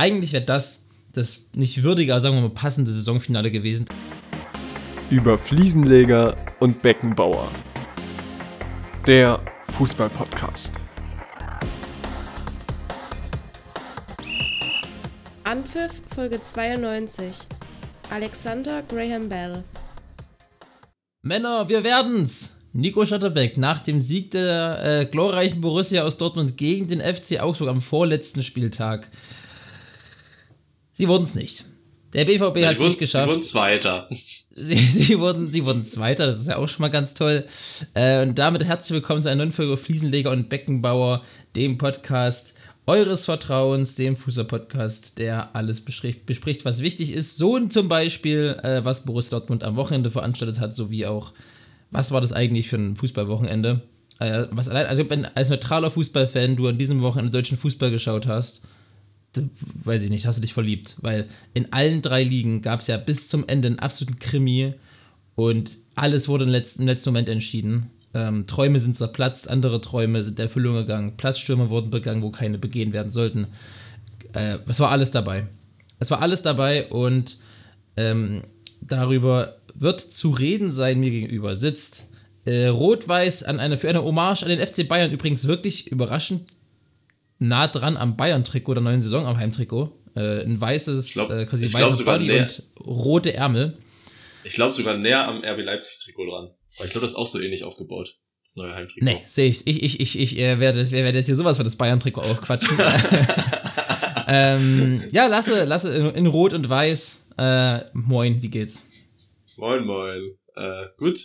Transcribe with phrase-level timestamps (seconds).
[0.00, 3.86] Eigentlich wäre das das nicht würdige, aber sagen wir mal passende Saisonfinale gewesen.
[5.10, 7.50] Über Fliesenleger und Beckenbauer.
[9.08, 10.70] Der Fußball-Podcast.
[15.42, 17.34] Anpfiff Folge 92.
[18.10, 19.64] Alexander Graham Bell.
[21.22, 22.56] Männer, wir werden's!
[22.72, 27.70] Nico Schotterbeck nach dem Sieg der äh, glorreichen Borussia aus Dortmund gegen den FC Augsburg
[27.70, 29.10] am vorletzten Spieltag.
[30.98, 31.64] Sie wurden es nicht.
[32.12, 33.26] Der BVB ja, hat es nicht geschafft.
[33.26, 34.08] Sie wurden Zweiter.
[34.60, 37.44] Sie, sie, wurden, sie wurden Zweiter, das ist ja auch schon mal ganz toll.
[37.94, 41.22] Äh, und damit herzlich willkommen zu einer neuen Folge Fliesenleger und Beckenbauer,
[41.54, 47.38] dem Podcast eures Vertrauens, dem Fußball-Podcast, der alles bespricht, bespricht, was wichtig ist.
[47.38, 51.32] So zum Beispiel, äh, was Borussia Dortmund am Wochenende veranstaltet hat, sowie auch
[51.92, 53.82] was war das eigentlich für ein Fußballwochenende?
[54.18, 58.26] Äh, was allein, also wenn als neutraler Fußballfan du an diesem Wochenende deutschen Fußball geschaut
[58.26, 58.62] hast,
[59.84, 62.96] weiß ich nicht, hast du dich verliebt, weil in allen drei Ligen gab es ja
[62.96, 64.74] bis zum Ende einen absoluten Krimi
[65.34, 67.90] und alles wurde im letzten, im letzten Moment entschieden.
[68.14, 72.58] Ähm, Träume sind zerplatzt, andere Träume sind der Erfüllung gegangen, Platzstürme wurden begangen, wo keine
[72.58, 73.48] begehen werden sollten.
[74.32, 75.46] Äh, es war alles dabei.
[75.98, 77.38] Es war alles dabei und
[77.96, 78.42] ähm,
[78.80, 82.08] darüber wird zu reden sein mir gegenüber, sitzt
[82.44, 86.42] äh, rot-weiß eine, für eine Hommage an den FC Bayern übrigens wirklich überraschend
[87.38, 89.92] nah dran am Bayern-Trikot der neuen Saison, am Heimtrikot.
[90.14, 93.78] Äh, ein weißes, glaub, äh, quasi weißes Body und rote Ärmel.
[94.44, 96.50] Ich glaube sogar näher am RB Leipzig-Trikot dran.
[96.76, 98.18] Aber ich glaube, das ist auch so ähnlich aufgebaut.
[98.44, 99.04] Das neue Heimtrikot.
[99.04, 99.66] Nee, sehe ich.
[99.66, 102.78] Ich, ich, ich, ich äh, werde, werde jetzt hier sowas für das Bayern-Trikot aufquatschen.
[104.28, 107.28] ähm, ja, lasse, lasse in, in Rot und Weiß.
[107.36, 108.86] Äh, moin, wie geht's?
[109.56, 110.38] Moin, moin.
[110.56, 111.20] Äh, gut,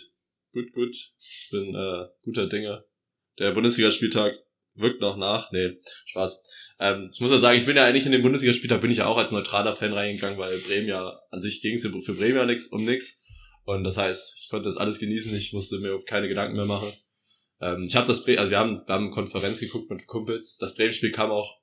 [0.52, 0.94] gut, gut.
[1.18, 2.84] Ich bin äh, guter Dinge.
[3.38, 4.34] Der Bundesligaspieltag
[4.74, 5.52] wirkt noch nach.
[5.52, 6.74] Nee, Spaß.
[6.80, 9.06] Ähm, ich muss ja sagen, ich bin ja eigentlich in den Bundesligaspieltag bin ich ja
[9.06, 12.46] auch als neutraler Fan reingegangen, weil Bremen ja an sich ging es für Bremen ja
[12.46, 13.22] nix, um nix.
[13.64, 16.92] Und das heißt, ich konnte das alles genießen, ich musste mir keine Gedanken mehr machen.
[17.60, 20.58] Ähm, ich habe das Bre also wir haben, wir haben eine Konferenz geguckt mit Kumpels.
[20.58, 21.60] Das Bremen-Spiel kam auch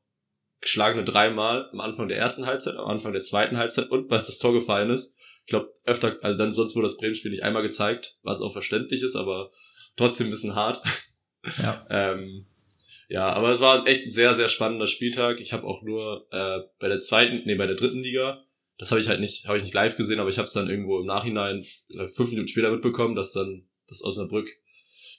[0.61, 4.39] geschlagene dreimal am Anfang der ersten Halbzeit, am Anfang der zweiten Halbzeit und was das
[4.39, 8.17] Tor gefallen ist ich glaube, öfter, also dann sonst wurde das Bremen-Spiel nicht einmal gezeigt,
[8.23, 9.50] was auch verständlich ist, aber
[9.97, 10.81] trotzdem ein bisschen hart.
[11.61, 11.85] Ja.
[11.89, 12.45] ähm,
[13.11, 15.39] ja, aber es war echt ein sehr, sehr spannender Spieltag.
[15.39, 18.44] Ich habe auch nur äh, bei der zweiten, nee, bei der dritten Liga,
[18.77, 20.69] das habe ich halt nicht, habe ich nicht live gesehen, aber ich habe es dann
[20.69, 21.66] irgendwo im Nachhinein,
[22.16, 24.50] fünf Minuten später mitbekommen, dass dann das Osnabrück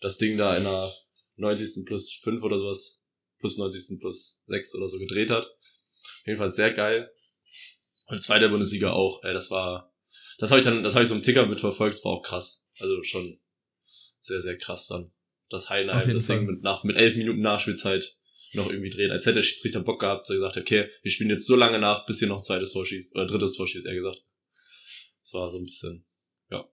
[0.00, 0.92] das Ding da in der
[1.36, 1.84] 90.
[1.84, 3.04] plus 5 oder sowas,
[3.38, 4.00] plus 90.
[4.00, 5.54] plus 6 oder so gedreht hat.
[6.24, 7.12] Jedenfalls sehr geil.
[8.06, 9.92] Und zweite Bundesliga auch, äh, das war
[10.38, 12.68] das habe ich dann, das habe ich so im Ticker mitverfolgt, war auch krass.
[12.78, 13.38] Also schon
[14.20, 15.12] sehr, sehr krass dann.
[15.52, 16.26] Das Heidenheim, das.
[16.26, 18.16] Ding mit, nach, mit elf Minuten Nachspielzeit
[18.54, 19.10] noch irgendwie dreht.
[19.10, 22.06] Als hätte der Schiedsrichter Bock gehabt, er gesagt, okay, wir spielen jetzt so lange nach,
[22.06, 24.22] bis hier noch ein zweites Tor schießt, oder drittes Tor schießt, eher gesagt.
[25.22, 26.04] Das war so ein bisschen,
[26.50, 26.64] ja,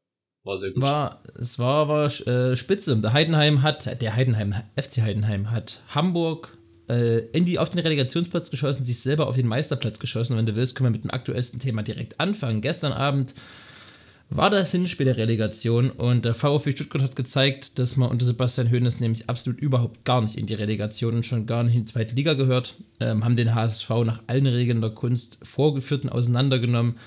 [0.44, 0.82] war sehr gut.
[0.82, 2.98] War, es war aber äh, spitze.
[2.98, 6.58] Der Heidenheim hat, der Heidenheim, FC Heidenheim hat Hamburg
[6.90, 10.34] äh, in die, auf den Relegationsplatz geschossen, sich selber auf den Meisterplatz geschossen.
[10.34, 12.62] Und wenn du willst, können wir mit dem aktuellsten Thema direkt anfangen.
[12.62, 13.36] Gestern Abend
[14.32, 18.70] war das Hinspiel der Relegation und der VfB Stuttgart hat gezeigt, dass man unter Sebastian
[18.70, 21.92] Hoeneß nämlich absolut überhaupt gar nicht in die Relegation und schon gar nicht in die
[21.92, 26.98] zweite Liga gehört, ähm, haben den HSV nach allen Regeln der Kunst vorgeführt und auseinandergenommen.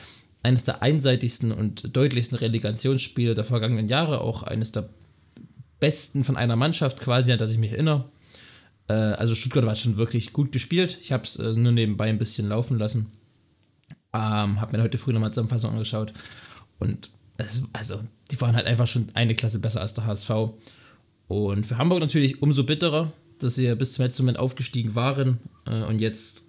[0.43, 4.89] Eines der einseitigsten und deutlichsten Relegationsspiele der vergangenen Jahre, auch eines der
[5.79, 8.07] besten von einer Mannschaft quasi, an das ich mich erinnere.
[8.89, 10.99] Äh, also Stuttgart war schon wirklich gut gespielt.
[11.01, 13.13] Ich habe es äh, nur nebenbei ein bisschen laufen lassen.
[14.13, 16.13] Ähm, habe mir heute früh nochmal Zusammenfassung angeschaut.
[16.83, 18.01] Und es, also,
[18.33, 20.31] die waren halt einfach schon eine Klasse besser als der HSV.
[21.29, 25.39] Und für Hamburg natürlich umso bitterer, dass sie bis zum letzten Moment aufgestiegen waren.
[25.65, 26.49] Äh, und jetzt,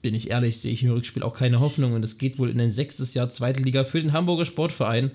[0.00, 1.92] bin ich ehrlich, sehe ich im Rückspiel auch keine Hoffnung.
[1.92, 5.10] Und es geht wohl in ein sechstes Jahr zweite Liga für den Hamburger Sportverein.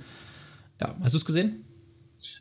[0.79, 1.65] Ja, hast du es gesehen?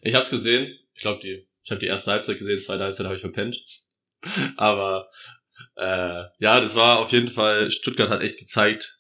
[0.03, 0.77] Ich habe es gesehen.
[0.93, 3.59] Ich glaube, die, ich habe die erste Halbzeit gesehen, zweite Halbzeit habe ich verpennt.
[4.59, 5.09] Aber
[5.77, 8.98] äh, ja, das war auf jeden Fall, Stuttgart hat echt gezeigt,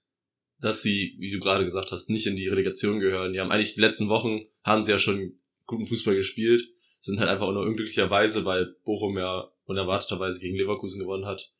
[0.60, 3.32] dass sie, wie du gerade gesagt hast, nicht in die Relegation gehören.
[3.32, 6.62] Die haben eigentlich die letzten Wochen, haben sie ja schon guten Fußball gespielt,
[7.00, 11.52] sind halt einfach nur unglücklicherweise, weil Bochum ja unerwarteterweise gegen Leverkusen gewonnen hat,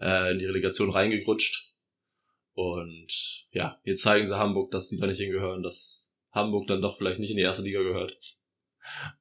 [0.00, 1.72] äh, in die Relegation reingegrutscht.
[2.54, 6.96] Und ja, jetzt zeigen sie Hamburg, dass sie da nicht hingehören, dass Hamburg dann doch
[6.96, 8.18] vielleicht nicht in die erste Liga gehört.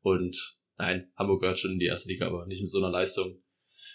[0.01, 3.41] Und nein, Hamburg gehört schon in die erste Liga, aber nicht mit so einer Leistung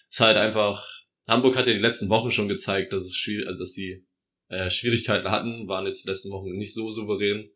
[0.08, 0.88] ist halt einfach,
[1.28, 4.05] Hamburg hat ja die letzten Wochen schon gezeigt, dass es schwierig, also dass sie
[4.48, 7.50] äh, Schwierigkeiten hatten, waren jetzt die letzten Wochen nicht so souverän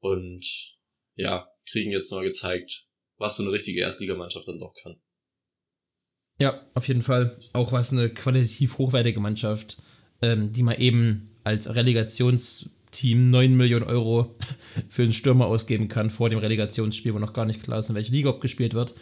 [0.00, 0.44] und
[1.14, 2.86] ja, kriegen jetzt mal gezeigt,
[3.18, 5.00] was so eine richtige Erstligamannschaft dann doch kann.
[6.38, 7.38] Ja, auf jeden Fall.
[7.52, 9.76] Auch was eine qualitativ hochwertige Mannschaft
[10.22, 14.36] ähm, die mal eben als Relegationsteam 9 Millionen Euro
[14.88, 17.94] für einen Stürmer ausgeben kann vor dem Relegationsspiel, wo noch gar nicht klar ist, in
[17.94, 18.94] welche Liga gespielt wird.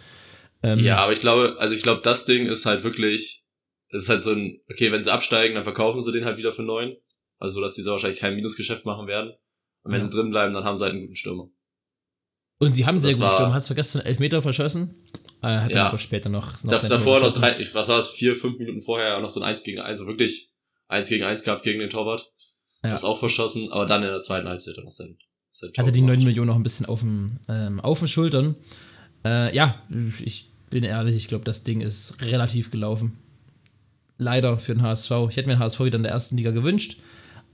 [0.63, 3.45] Ähm, ja, aber ich glaube, also ich glaube, das Ding ist halt wirklich,
[3.91, 6.53] es ist halt so ein, okay, wenn sie absteigen, dann verkaufen sie den halt wieder
[6.53, 6.97] für neun.
[7.39, 9.33] Also, dass sie so wahrscheinlich kein Minusgeschäft machen werden.
[9.83, 10.07] Und wenn ja.
[10.07, 11.49] sie drin bleiben, dann haben sie halt einen guten Stürmer.
[12.59, 13.55] Und sie haben einen sehr guten Stürmer.
[13.55, 14.95] Hat zwar gestern elf Meter verschossen,
[15.43, 15.77] äh, hat ja.
[15.77, 16.63] dann aber später noch.
[16.65, 19.47] noch das, davor noch drei, was war das, vier, fünf Minuten vorher noch so ein
[19.47, 20.51] 1 gegen 1, also wirklich
[20.89, 22.33] 1 gegen 1 gehabt gegen den Torwart.
[22.83, 22.91] Ja.
[22.91, 25.17] Das auch verschossen, aber dann in der zweiten Halbzeit noch sein,
[25.51, 28.57] sein Tor Hatte die 9 Millionen noch ein bisschen auf dem, ähm, auf den Schultern.
[29.25, 29.83] Äh, ja,
[30.25, 33.19] ich bin ehrlich, ich glaube, das Ding ist relativ gelaufen.
[34.19, 35.11] Leider für den HSV.
[35.31, 37.01] Ich hätte mir den HSV wieder in der ersten Liga gewünscht.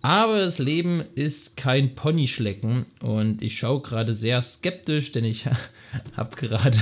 [0.05, 5.47] Aber das Leben ist kein Ponyschlecken und ich schaue gerade sehr skeptisch, denn ich
[6.17, 6.77] habe gerade,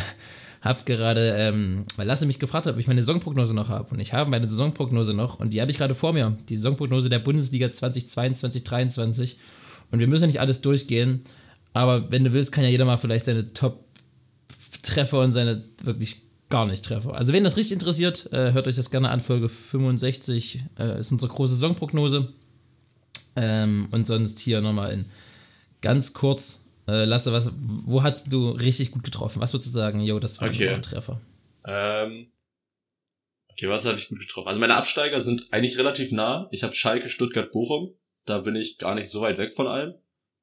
[0.60, 3.94] hab gerade, ähm, weil Lasse mich gefragt hat, ob ich meine Saisonprognose noch habe.
[3.94, 6.36] Und ich habe meine Saisonprognose noch und die habe ich gerade vor mir.
[6.48, 9.38] Die Saisonprognose der Bundesliga 2022, 2023.
[9.92, 11.22] Und wir müssen nicht alles durchgehen,
[11.74, 16.22] aber wenn du willst, kann ja jeder mal vielleicht seine Top-Treffer und seine wirklich
[16.52, 17.14] gar nicht Treffer.
[17.14, 19.20] Also, wenn das richtig interessiert, äh, hört euch das gerne an.
[19.20, 22.28] Folge 65 äh, ist unsere große Saisonprognose.
[23.34, 25.06] Ähm, und sonst hier nochmal in
[25.80, 29.40] ganz kurz, äh, Lasse, was, wo hast du richtig gut getroffen?
[29.40, 30.68] Was würdest du sagen, jo, das war okay.
[30.68, 31.20] ein Treffer?
[31.66, 32.30] Ähm,
[33.50, 34.48] okay, was habe ich gut getroffen?
[34.48, 36.48] Also meine Absteiger sind eigentlich relativ nah.
[36.50, 37.94] Ich habe Schalke, Stuttgart, Bochum.
[38.26, 39.94] Da bin ich gar nicht so weit weg von allem.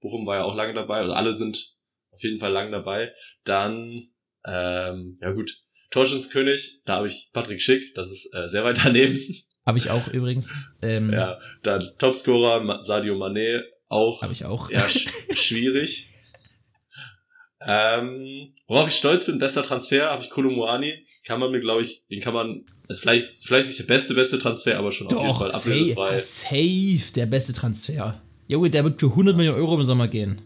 [0.02, 0.98] Bochum war ja auch lange dabei.
[0.98, 1.76] Also alle sind
[2.12, 3.14] auf jeden Fall lang dabei.
[3.44, 4.10] Dann,
[4.46, 9.20] ähm, ja gut, Torschützenkönig, da habe ich Patrick Schick, das ist äh, sehr weit daneben.
[9.66, 10.54] Habe ich auch übrigens.
[10.82, 14.22] Ähm, ja, dann Topscorer Sadio Mané auch.
[14.22, 14.70] Habe ich auch.
[14.70, 16.10] Ja, sch schwierig.
[17.62, 21.06] Ähm, worauf ich stolz bin, bester Transfer, habe ich Kolumuani.
[21.26, 24.40] Kann man mir, glaube ich, den kann man, also vielleicht, vielleicht nicht der beste, beste
[24.40, 26.20] Transfer, aber schon Doch, auf jeden Fall ablösefrei.
[26.20, 28.22] Safe, der beste Transfer.
[28.48, 30.42] Junge, der wird für 100 Millionen Euro im Sommer gehen.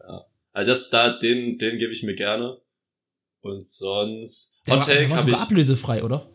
[0.00, 0.24] Ja.
[0.52, 2.58] Also das, da, den, den gebe ich mir gerne.
[3.40, 5.36] Und sonst, Hot Take habe ich.
[5.36, 6.28] ablösefrei, oder?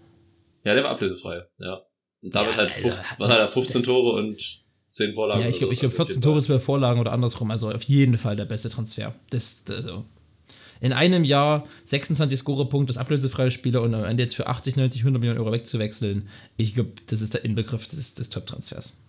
[0.63, 1.81] Ja, der war ablösefrei, ja.
[2.21, 5.41] Und damit ja, halt, 15, also, war halt 15 Tore und 10 Vorlagen.
[5.41, 7.51] Ja, ich glaube, glaub, 14 Tore ist bei Vorlagen oder andersrum.
[7.51, 9.13] Also auf jeden Fall der beste Transfer.
[9.29, 10.05] Das, also.
[10.79, 15.01] In einem Jahr 26 Scorepunkte, das ablösefreie Spieler und am Ende jetzt für 80, 90,
[15.01, 16.29] 100 Millionen Euro wegzuwechseln.
[16.57, 19.01] Ich glaube, das ist der Inbegriff des, des Top-Transfers.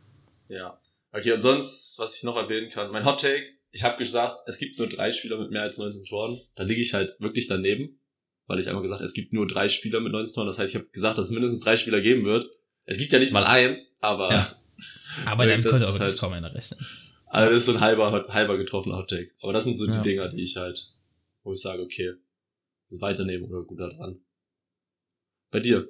[0.48, 0.78] Ja.
[1.12, 4.58] Okay, und sonst, was ich noch erwähnen kann, mein Hot Take, ich habe gesagt, es
[4.58, 6.40] gibt nur drei Spieler mit mehr als 19 Toren.
[6.54, 7.98] Da liege ich halt wirklich daneben,
[8.46, 10.46] weil ich einmal gesagt, es gibt nur drei Spieler mit 19 Toren.
[10.46, 12.50] Das heißt, ich habe gesagt, dass es mindestens drei Spieler geben wird.
[12.84, 14.30] Es gibt ja nicht mal einen, aber.
[14.30, 14.56] Ja.
[15.26, 16.84] Aber damit konnte auch wirklich halt, kaum einer rechnen.
[17.26, 19.30] Also das ist so ein halber, halber getroffener Hot Take.
[19.42, 19.92] Aber das sind so ja.
[19.92, 20.88] die Dinger, die ich halt,
[21.44, 22.14] wo ich sage, okay,
[23.00, 24.20] weiternehmen oder guter dran.
[25.52, 25.88] Bei dir?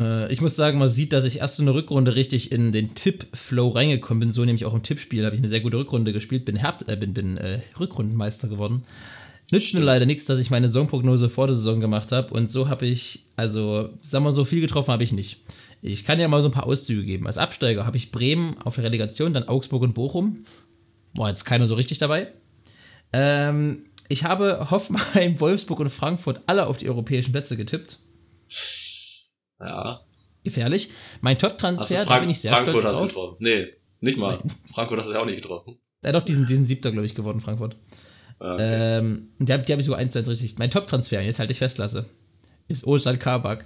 [0.00, 2.94] Äh, ich muss sagen, man sieht, dass ich erst in der Rückrunde richtig in den
[2.94, 4.32] Tipp-Flow reingekommen bin.
[4.32, 6.96] So nämlich auch im Tippspiel habe ich eine sehr gute Rückrunde gespielt, bin, Herb äh,
[6.96, 8.82] bin, bin äh, Rückrundenmeister geworden.
[9.50, 12.32] Nützt mir leider nichts, dass ich meine Saisonprognose vor der Saison gemacht habe.
[12.32, 15.42] Und so habe ich, also, sagen wir so viel getroffen habe ich nicht.
[15.82, 17.26] Ich kann ja mal so ein paar Auszüge geben.
[17.26, 20.44] Als Absteiger habe ich Bremen auf der Relegation, dann Augsburg und Bochum.
[21.14, 22.32] War jetzt keiner so richtig dabei.
[23.12, 27.98] Ähm, ich habe Hoffenheim, Wolfsburg und Frankfurt alle auf die europäischen Plätze getippt.
[29.60, 30.00] Ja.
[30.42, 30.90] Gefährlich.
[31.20, 33.08] Mein Top-Transfer, da bin ich sehr Frankfurt stolz drauf.
[33.08, 33.36] Getroffen.
[33.40, 33.68] Nee,
[34.00, 34.38] nicht mal.
[34.72, 35.78] Frankfurt hast du ja auch nicht getroffen.
[36.02, 37.76] Ja, doch, diesen, diesen siebter, glaube ich, geworden, Frankfurt.
[38.38, 38.98] Ah, okay.
[38.98, 40.58] Ähm, die habe hab ich sogar eins, eins richtig.
[40.58, 42.06] Mein Top-Transfer, jetzt halt ich festlasse,
[42.68, 43.64] ist Ozan Kabak.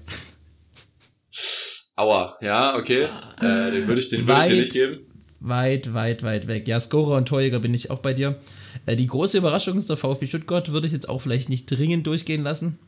[1.96, 3.08] Aua, ja, okay.
[3.40, 5.00] Äh, den würde ich, den würd ich dir nicht geben.
[5.40, 6.66] Weit, weit, weit weg.
[6.66, 8.40] Ja, Scorer und Torjäger bin ich auch bei dir.
[8.87, 12.06] Äh, die große Überraschung ist der VfB Stuttgart, würde ich jetzt auch vielleicht nicht dringend
[12.06, 12.78] durchgehen lassen.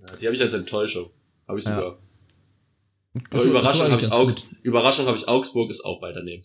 [0.00, 1.10] Ja, die habe ich als Enttäuschung.
[1.48, 1.82] Habe ich sogar.
[1.82, 1.98] Ja.
[3.30, 6.42] Aber so, Überraschung habe ich, Augs Überraschung hab ich Augsburg ist auch weiter nehmen.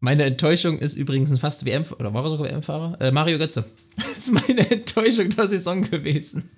[0.00, 3.00] Meine Enttäuschung ist übrigens ein fast WM, oder war er sogar WM-Fahrer?
[3.00, 3.64] Äh, Mario Götze.
[3.96, 6.50] Das ist meine Enttäuschung der Saison gewesen.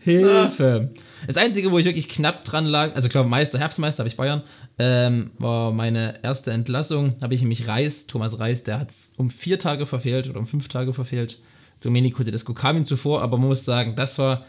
[0.00, 0.90] Hilfe.
[0.92, 1.00] Ah.
[1.26, 4.42] Das Einzige, wo ich wirklich knapp dran lag, also klar, Meister, Herbstmeister habe ich Bayern,
[4.78, 7.14] ähm, war meine erste Entlassung.
[7.22, 10.46] Habe ich nämlich Reis, Thomas Reis, der hat es um vier Tage verfehlt oder um
[10.46, 11.38] fünf Tage verfehlt.
[11.80, 14.46] Domenico Tedesco kam ihm zuvor, aber man muss sagen, das war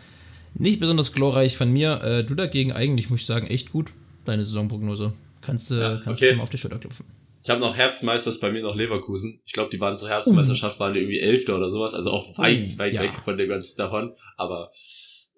[0.54, 2.02] nicht besonders glorreich von mir.
[2.02, 3.92] Äh, du dagegen eigentlich, muss ich sagen, echt gut.
[4.26, 5.14] Deine Saisonprognose.
[5.42, 6.32] Kannst, ja, kannst okay.
[6.32, 7.06] du mal auf die Schulter klopfen.
[7.44, 9.42] Ich habe noch Herbstmeisters bei mir noch Leverkusen.
[9.46, 11.96] Ich glaube, die waren zur Herbstmeisterschaft, waren die irgendwie Elfter oder sowas.
[11.96, 13.02] Also auch weit, weit ja.
[13.02, 14.14] weg von dem ganzen davon.
[14.38, 14.70] Aber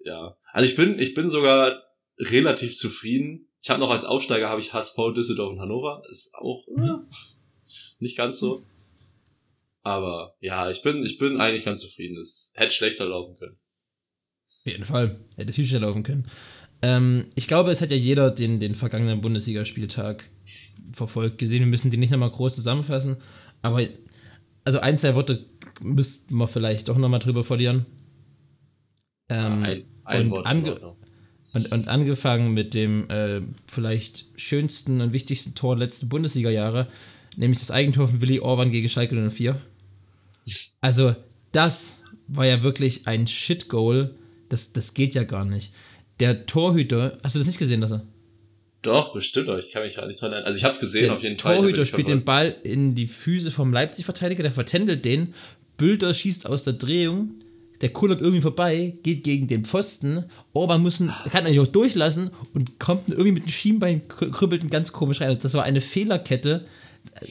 [0.04, 0.36] ja.
[0.52, 1.82] Also ich bin, ich bin sogar
[2.18, 3.48] relativ zufrieden.
[3.62, 6.02] Ich habe noch als Aufsteiger habe ich HSV, Düsseldorf und Hannover.
[6.10, 6.98] Ist auch äh,
[8.00, 8.66] nicht ganz so.
[9.80, 12.18] Aber ja, ich bin, ich bin eigentlich ganz zufrieden.
[12.18, 13.56] Es hätte schlechter laufen können.
[14.60, 15.24] Auf jeden Fall.
[15.36, 16.26] Hätte viel schneller laufen können.
[16.82, 20.30] Ähm, ich glaube, es hat ja jeder den, den vergangenen Bundesligaspieltag
[20.92, 21.60] verfolgt, gesehen.
[21.60, 23.16] Wir müssen die nicht nochmal groß zusammenfassen.
[23.62, 23.80] Aber
[24.64, 25.44] also ein, zwei Worte
[25.80, 27.86] müssten wir vielleicht doch nochmal drüber verlieren.
[29.28, 30.46] Ähm, ein, ein und, Wort.
[30.46, 30.94] ange
[31.54, 36.88] und, und angefangen mit dem äh, vielleicht schönsten und wichtigsten Tor der letzten Bundesliga-Jahre,
[37.36, 39.60] nämlich das Eigentor von Willi Orban gegen Schalke 04.
[40.82, 41.16] Also,
[41.52, 44.14] das war ja wirklich ein Shit-Goal.
[44.50, 45.72] Das, das geht ja gar nicht.
[46.20, 48.06] Der Torhüter, hast du das nicht gesehen, dass er?
[48.84, 50.46] Doch, bestimmt, aber ich kann mich gerade nicht dran erinnern.
[50.46, 51.52] Also ich habe es gesehen Der auf jeden Fall.
[51.54, 52.24] Ich hab Torhüter spielt den.
[52.24, 55.34] Ball in die Füße vom Leipzig-Verteidiger, der vertändelt den.
[55.76, 57.30] Bülter schießt aus der Drehung,
[57.80, 60.24] der kullert irgendwie vorbei, geht gegen den Pfosten.
[60.52, 64.62] Orban muss ihn, kann ihn auch durchlassen und kommt irgendwie mit dem Schienbein, kr- kribbelt
[64.62, 65.28] ihn ganz komisch rein.
[65.28, 66.64] Also das war eine Fehlerkette.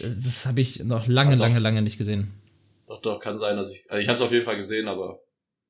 [0.01, 2.31] Das habe ich noch lange, lange, lange nicht gesehen.
[2.88, 3.89] Doch, doch, kann sein, dass ich.
[3.89, 5.19] Also ich habe es auf jeden Fall gesehen, aber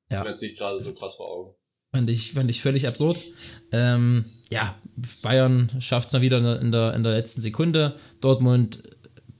[0.08, 0.18] das Ja.
[0.18, 1.54] ist mir jetzt nicht gerade so krass vor Augen.
[1.94, 3.22] Fand ich, fand ich völlig absurd.
[3.70, 4.74] Ähm, ja,
[5.22, 7.96] Bayern schafft es mal wieder in der, in, der, letzten Sekunde.
[8.20, 8.82] Dortmund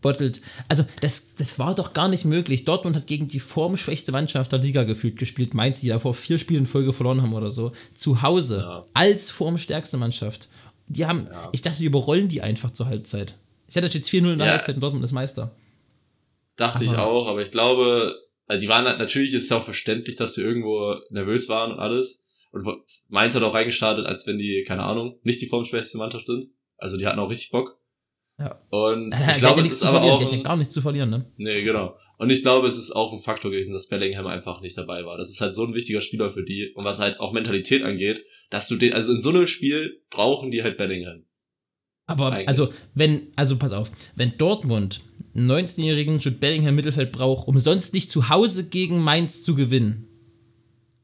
[0.00, 0.40] bottelt.
[0.68, 2.64] Also, das, das war doch gar nicht möglich.
[2.64, 5.52] Dortmund hat gegen die formschwächste Mannschaft der Liga gefühlt gespielt.
[5.52, 7.72] Mainz, die davor vier Spiele in Folge verloren haben oder so.
[7.96, 8.58] Zu Hause.
[8.58, 8.86] Ja.
[8.94, 10.48] Als formstärkste Mannschaft.
[10.86, 13.34] Die haben, ich dachte, die überrollen die einfach zur Halbzeit.
[13.66, 14.52] Ich hatte jetzt 4-0 in der Ja.
[14.52, 15.56] Halbzeit und Dortmund ist Meister.
[16.56, 18.14] Dachte ich Aber- auch, aber ich glaube,
[18.46, 21.80] also die waren halt, natürlich ist es auch verständlich, dass sie irgendwo nervös waren und
[21.80, 22.23] alles.
[22.54, 26.46] Und Mainz hat auch reingestartet, als wenn die, keine Ahnung, nicht die formschwächste Mannschaft sind.
[26.78, 27.80] Also die hatten auch richtig Bock.
[28.38, 28.60] Ja.
[28.70, 30.32] Und Der ich glaube, es ist aber auch.
[30.32, 31.32] Ein, gar nichts zu verlieren, ne?
[31.36, 31.96] nee, genau.
[32.16, 35.16] Und ich glaube, es ist auch ein Faktor gewesen, dass Bellingham einfach nicht dabei war.
[35.18, 36.72] Das ist halt so ein wichtiger Spieler für die.
[36.74, 40.52] Und was halt auch Mentalität angeht, dass du den, also in so einem Spiel brauchen
[40.52, 41.24] die halt Bellingham.
[42.06, 42.48] Aber Eigentlich.
[42.48, 45.00] also, wenn, also pass auf, wenn Dortmund
[45.34, 50.13] einen 19-jährigen Jude Bellingham Mittelfeld braucht, um sonst nicht zu Hause gegen Mainz zu gewinnen.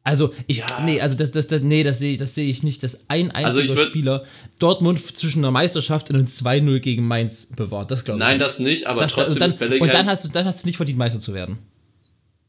[0.02, 0.83] Also, ich, Ja.
[0.85, 3.30] nee, also das, das, das, nee, das sehe ich, das sehe ich nicht, dass ein
[3.33, 4.25] Also einziger würd- Spieler
[4.59, 7.90] Dortmund zwischen einer Meisterschaft und einem 2-0 gegen Mainz bewahrt.
[7.90, 8.21] Das glaube ich.
[8.21, 8.47] Nein, nicht.
[8.47, 9.88] das nicht, aber Das- trotzdem dann, ist Bellingham.
[9.88, 11.59] und dann hast du, dann hast du nicht verdient, Meister zu werden.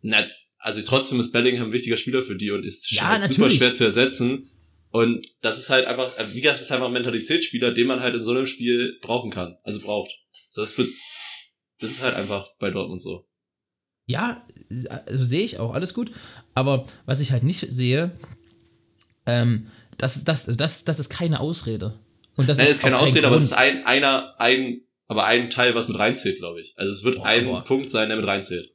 [0.02, 0.24] Na,
[0.60, 3.74] also trotzdem ist Bellingham ein wichtiger Spieler für die und ist Ja, halt super schwer
[3.74, 4.48] zu ersetzen.
[4.90, 8.00] Und das ist halt einfach, äh, wie gesagt, das ist einfach ein Mentalitätsspieler, den man
[8.02, 9.58] halt in so einem Spiel brauchen kann.
[9.64, 10.12] Also braucht.
[10.50, 10.90] So, Das, wird,
[11.80, 13.26] das ist halt einfach bei Dortmund so.
[14.06, 14.40] Ja,
[15.06, 16.12] also sehe ich auch, alles gut.
[16.54, 18.12] Aber was ich halt nicht sehe,
[19.26, 19.68] ähm,
[19.98, 22.00] das, das, also das, das ist keine Ausrede.
[22.36, 25.26] Und das Nein, das ist keine kein Ausrede, aber es ist ein, einer, ein, aber
[25.26, 26.74] ein Teil, was mit reinzählt, glaube ich.
[26.78, 28.74] Also es wird Boah, ein Punkt sein, der mit reinzählt.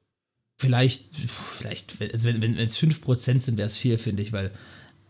[0.59, 1.15] Vielleicht,
[1.59, 4.53] vielleicht, also wenn, wenn es 5% sind, wäre es viel, finde ich, weil,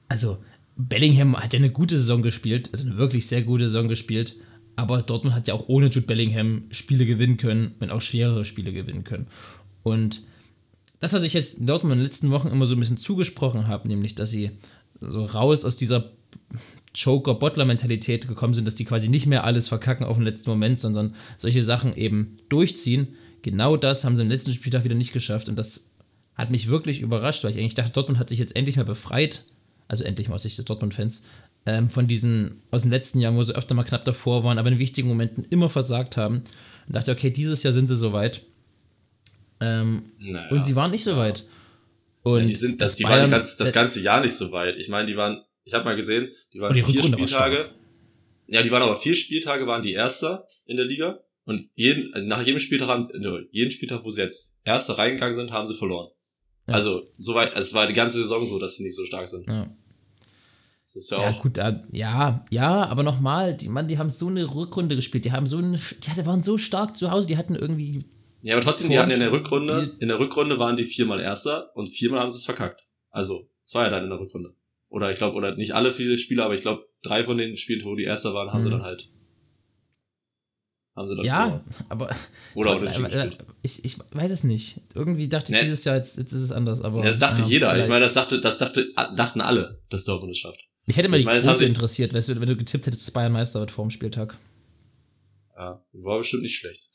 [0.09, 0.39] also,
[0.77, 4.37] Bellingham hat ja eine gute Saison gespielt, also eine wirklich sehr gute Saison gespielt,
[4.75, 8.73] aber Dortmund hat ja auch ohne Jude Bellingham Spiele gewinnen können und auch schwerere Spiele
[8.73, 9.27] gewinnen können.
[9.87, 10.23] Und
[10.99, 13.87] das, was ich jetzt Dortmund in den letzten Wochen immer so ein bisschen zugesprochen habe,
[13.87, 14.51] nämlich, dass sie
[15.01, 16.11] so raus aus dieser
[16.93, 21.15] Joker-Bottler-Mentalität gekommen sind, dass die quasi nicht mehr alles verkacken auf den letzten Moment, sondern
[21.39, 23.15] solche Sachen eben durchziehen.
[23.43, 25.93] Genau das haben sie im letzten Spieltag wieder nicht geschafft und das
[26.35, 29.45] hat mich wirklich überrascht, weil ich eigentlich dachte, Dortmund hat sich jetzt endlich mal befreit,
[29.87, 31.23] also endlich mal aus Sicht des Dortmund-Fans,
[31.65, 34.69] ähm, von diesen aus den letzten Jahren, wo sie öfter mal knapp davor waren, aber
[34.69, 36.43] in wichtigen Momenten immer versagt haben.
[36.89, 38.43] Und dachte, okay, dieses Jahr sind sie soweit.
[39.61, 40.49] Ähm, Naja.
[40.51, 41.47] und sie waren nicht so weit.
[42.23, 44.53] Und Ja, die sind, das, die waren Bayern- die ganz, das ganze Jahr nicht so
[44.53, 44.77] weit.
[44.77, 47.69] Ich meine, die waren, ich habe mal gesehen, die waren die vier Spieltage.
[48.49, 51.21] Ja, die waren aber vier Spieltage, waren die Erster in der Liga.
[51.45, 55.53] Und jeden, nach jedem Spieltag haben, äh, jeden Spieltag, wo sie jetzt Erster reingegangen sind,
[55.53, 56.11] haben sie verloren.
[56.67, 56.75] Ja.
[56.75, 59.47] Also, soweit, es war die ganze Saison so, dass sie nicht so stark sind.
[59.49, 59.71] Ja.
[60.83, 64.11] Das ist ja, Ja, auch, gut, äh, ja, ja, aber nochmal, die, Mann, die haben
[64.11, 67.37] so eine Rückrunde gespielt, die haben so eine, die waren so stark zu Hause, die
[67.37, 68.05] hatten irgendwie,
[68.47, 71.75] ja, aber trotzdem, die hatten in der Rückrunde, in der Rückrunde waren die viermal Erster
[71.77, 72.87] und viermal haben sie es verkackt.
[73.11, 74.55] Also, es war ja dann in der Rückrunde.
[74.89, 77.85] Oder ich glaube, oder nicht alle viele Spieler, aber ich glaube, drei von den Spielen,
[77.85, 78.73] wo die Erster waren, haben sie Mhm.
[78.73, 79.11] dann halt,
[80.95, 81.65] haben sie dann ja, verloren.
[81.89, 82.17] aber,
[82.55, 83.39] Oder unentschieden gespielt.
[83.63, 84.81] ich, ich weiß es nicht.
[84.95, 85.65] Irgendwie dachte ich Ne.
[85.65, 87.01] dieses Jahr, jetzt, jetzt ist es anders, aber.
[87.01, 87.67] Ja, das dachte ja, jeder.
[87.69, 87.91] Ich vielleicht.
[87.91, 90.61] meine, das dachte, das dachte, dachten alle, dass Dortmund es schafft.
[90.87, 93.11] Mich hätte mal ich die meine, Quote interessiert, weißt du, wenn du getippt hättest, dass
[93.11, 94.39] Bayern Meister wird vor dem Spieltag.
[95.57, 96.91] Ja, war bestimmt nicht schlecht.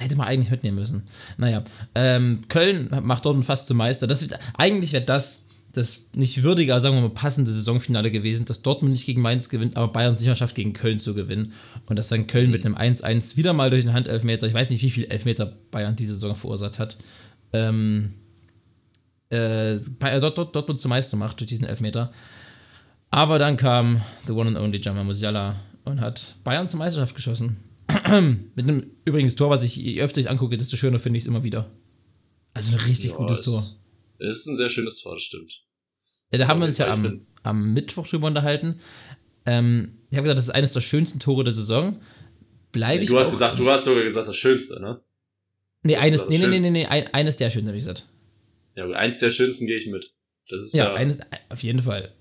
[0.00, 1.02] Hätte man eigentlich mitnehmen müssen.
[1.36, 1.62] Naja,
[1.94, 4.06] ähm, Köln macht Dortmund fast zum Meister.
[4.06, 4.26] Das,
[4.56, 9.06] eigentlich wäre das das nicht würdige, sagen wir mal passende Saisonfinale gewesen, dass Dortmund nicht
[9.06, 11.52] gegen Mainz gewinnt, aber Bayern es nicht mehr schafft, gegen Köln zu gewinnen.
[11.86, 14.82] Und dass dann Köln mit einem 1-1 wieder mal durch den Handelfmeter, ich weiß nicht,
[14.82, 16.96] wie viel Elfmeter Bayern diese Saison verursacht hat,
[17.52, 18.14] ähm,
[19.28, 22.10] äh, Bay- Dort, Dort, Dortmund zum Meister macht durch diesen Elfmeter.
[23.12, 25.54] Aber dann kam the one and only Jamal Musiala
[25.84, 27.56] und hat Bayern zur Meisterschaft geschossen.
[28.54, 31.28] Mit einem übrigens Tor, was ich je öfter ich angucke, desto schöner finde ich es
[31.28, 31.70] immer wieder.
[32.54, 33.62] Also ein richtig Ja, gutes es- Tor.
[34.18, 35.64] Es ist ein sehr schönes Tor, das stimmt.
[36.32, 38.80] Ja, da Ist haben wir uns ja am, am Mittwoch drüber unterhalten.
[39.46, 42.00] Ähm, ich habe gesagt, das ist eines der schönsten Tore der Saison.
[42.72, 43.08] Bleibe ich.
[43.08, 45.00] Du hast gesagt, du hast sogar gesagt, das Schönste, ne?
[45.82, 47.82] Nee, das eines, nee, das nee, nee, nee, nee, ein, eines der schönsten, habe ich
[47.84, 48.08] gesagt.
[48.76, 50.12] Ja, eins der schönsten gehe ich mit.
[50.48, 50.94] Das ist Ja, ja.
[50.94, 52.12] eines, auf jeden Fall.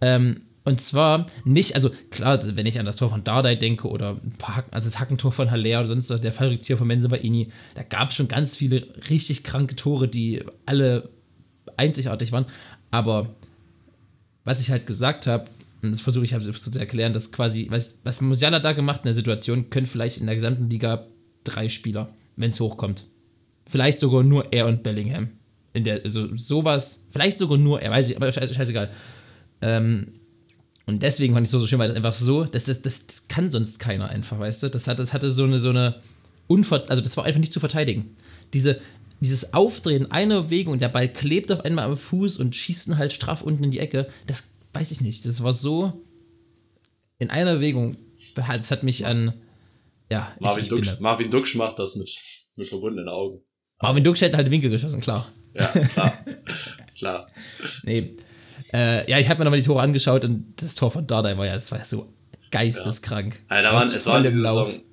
[0.00, 4.18] Ähm, und zwar nicht, also klar, wenn ich an das Tor von Dardai denke oder
[4.22, 7.48] ein paar Hacken, also das Hackentor von Haller oder sonst was, der Fallrückzieher von Menzebaini,
[7.74, 11.10] da gab es schon ganz viele richtig kranke Tore, die alle
[11.76, 12.46] einzigartig waren.
[12.92, 13.34] Aber
[14.44, 15.46] was ich halt gesagt habe,
[15.82, 19.00] und das versuche ich halt so zu erklären, dass quasi, was, was Musiala da gemacht
[19.00, 21.06] in der Situation, können vielleicht in der gesamten Liga
[21.42, 23.06] drei Spieler, wenn es hochkommt.
[23.66, 25.30] Vielleicht sogar nur er und Bellingham.
[25.72, 28.90] In der, also sowas, vielleicht sogar nur er, weiß ich, aber scheiß, scheißegal.
[29.60, 30.12] Ähm,
[30.86, 33.06] und deswegen fand ich es so, so schön, weil das einfach so, das, das, das,
[33.06, 34.68] das kann sonst keiner einfach, weißt du?
[34.68, 36.00] Das, hat, das hatte so eine, so eine
[36.48, 38.16] Unver also das war einfach nicht zu verteidigen.
[38.52, 38.80] Diese,
[39.20, 42.98] dieses Aufdrehen einer Bewegung und der Ball klebt auf einmal am Fuß und schießt ihn
[42.98, 45.24] halt straff unten in die Ecke, das weiß ich nicht.
[45.24, 46.02] Das war so
[47.18, 47.96] in einer Bewegung,
[48.34, 49.34] das hat mich an,
[50.10, 52.18] ja, ich, Marvin, ich bin Duksch, Marvin Duksch macht das mit,
[52.56, 53.40] mit verbundenen Augen.
[53.80, 55.30] Marvin Duksch hätte halt Winkel geschossen, klar.
[55.54, 56.24] Ja, klar.
[56.96, 57.28] klar.
[57.84, 58.16] Nee.
[58.72, 61.46] Äh, ja, ich habe mir nochmal die Tore angeschaut und das Tor von Dardai war
[61.46, 62.12] ja, das war ja so
[62.50, 63.44] geisteskrank.
[63.48, 64.68] Alter, Aus Mann, es waren diese Lauf.
[64.68, 64.84] Saison,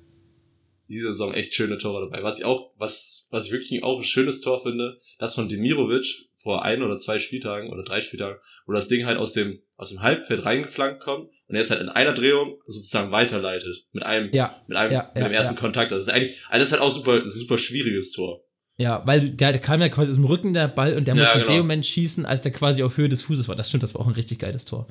[0.88, 2.22] diese Saison echt schöne Tore dabei.
[2.22, 6.30] Was ich auch, was, was ich wirklich auch ein schönes Tor finde, das von Demirovic
[6.34, 9.90] vor ein oder zwei Spieltagen oder drei Spieltagen, wo das Ding halt aus dem, aus
[9.90, 13.86] dem Halbfeld reingeflankt kommt und er ist halt in einer Drehung sozusagen weiterleitet.
[13.92, 15.60] Mit einem, Ja, mit einem, ja, mit dem ja, ersten ja.
[15.60, 15.92] Kontakt.
[15.92, 18.42] Das ist eigentlich, also das ist halt auch super, ist ein super schwieriges Tor.
[18.80, 21.20] Ja, weil der, der kam ja quasi aus dem Rücken der Ball und der Ja,
[21.20, 21.54] musste in genau.
[21.58, 23.54] dem Moment schießen, als der quasi auf Höhe des Fußes war.
[23.56, 24.86] Das stimmt, das war auch ein richtig geiles Tor.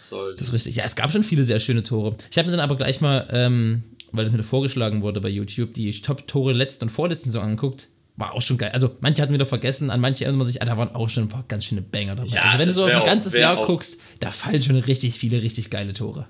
[0.00, 0.76] Soll, Das ist richtig.
[0.76, 2.16] Ja, es gab schon viele sehr schöne Tore.
[2.30, 5.74] Ich habe mir dann aber gleich mal, ähm, weil das mir vorgeschlagen wurde bei YouTube,
[5.74, 7.88] die Top-Tore letzten und vorletzten Saison angeguckt.
[8.16, 8.70] War auch schon geil.
[8.72, 11.24] Also, manche hatten wieder vergessen, an manche erinnert man sich, ah, da waren auch schon
[11.24, 12.28] ein paar ganz schöne Banger dabei.
[12.30, 15.14] Ja, also, wenn du so auf ein ganzes Jahr auch- guckst, da fallen schon richtig
[15.18, 16.26] viele richtig geile Tore.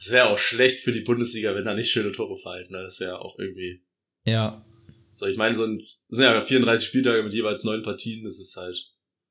[0.00, 2.66] Es wäre auch schlecht für die Bundesliga, wenn da nicht schöne Tore fallen.
[2.70, 2.82] Ne?
[2.82, 3.80] Das wäre auch irgendwie.
[4.26, 4.62] Ja,
[5.16, 8.38] So, ich meine, so ein, es sind ja 34 Spieltage mit jeweils neun Partien, das
[8.38, 8.74] ist halt.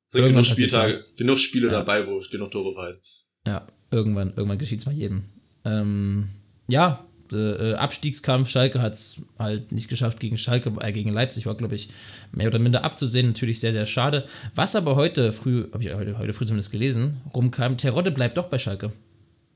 [0.08, 1.74] Es sind genug Spieltage, genug Spiele Ja.
[1.74, 2.98] dabei, wo genug Tore fallen.
[3.45, 5.26] Ja, irgendwann, irgendwann geschieht es mal jedem.
[5.63, 6.30] Ähm,
[6.67, 7.36] ja, äh,
[7.71, 11.76] äh, Abstiegskampf, Schalke hat es halt nicht geschafft gegen Schalke, äh, gegen Leipzig war, glaube
[11.76, 11.89] ich,
[12.32, 13.28] mehr oder minder abzusehen.
[13.28, 14.28] Natürlich sehr, sehr schade.
[14.56, 18.48] Was aber heute früh, habe ich heute, heute früh zumindest gelesen, rumkam, Terodde bleibt doch
[18.48, 18.91] bei Schalke.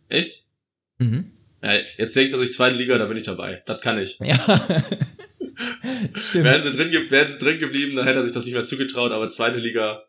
[0.09, 0.45] Echt?
[0.99, 1.31] Mhm.
[1.63, 3.63] Ja, jetzt denkt er sich zweite Liga, da bin ich dabei.
[3.65, 4.17] Das kann ich.
[4.19, 4.37] Ja.
[6.15, 6.45] stimmt.
[6.45, 9.11] Wären sie drin, wären sie drin geblieben, dann hätte er sich das nicht mehr zugetraut,
[9.11, 10.03] aber zweite Liga,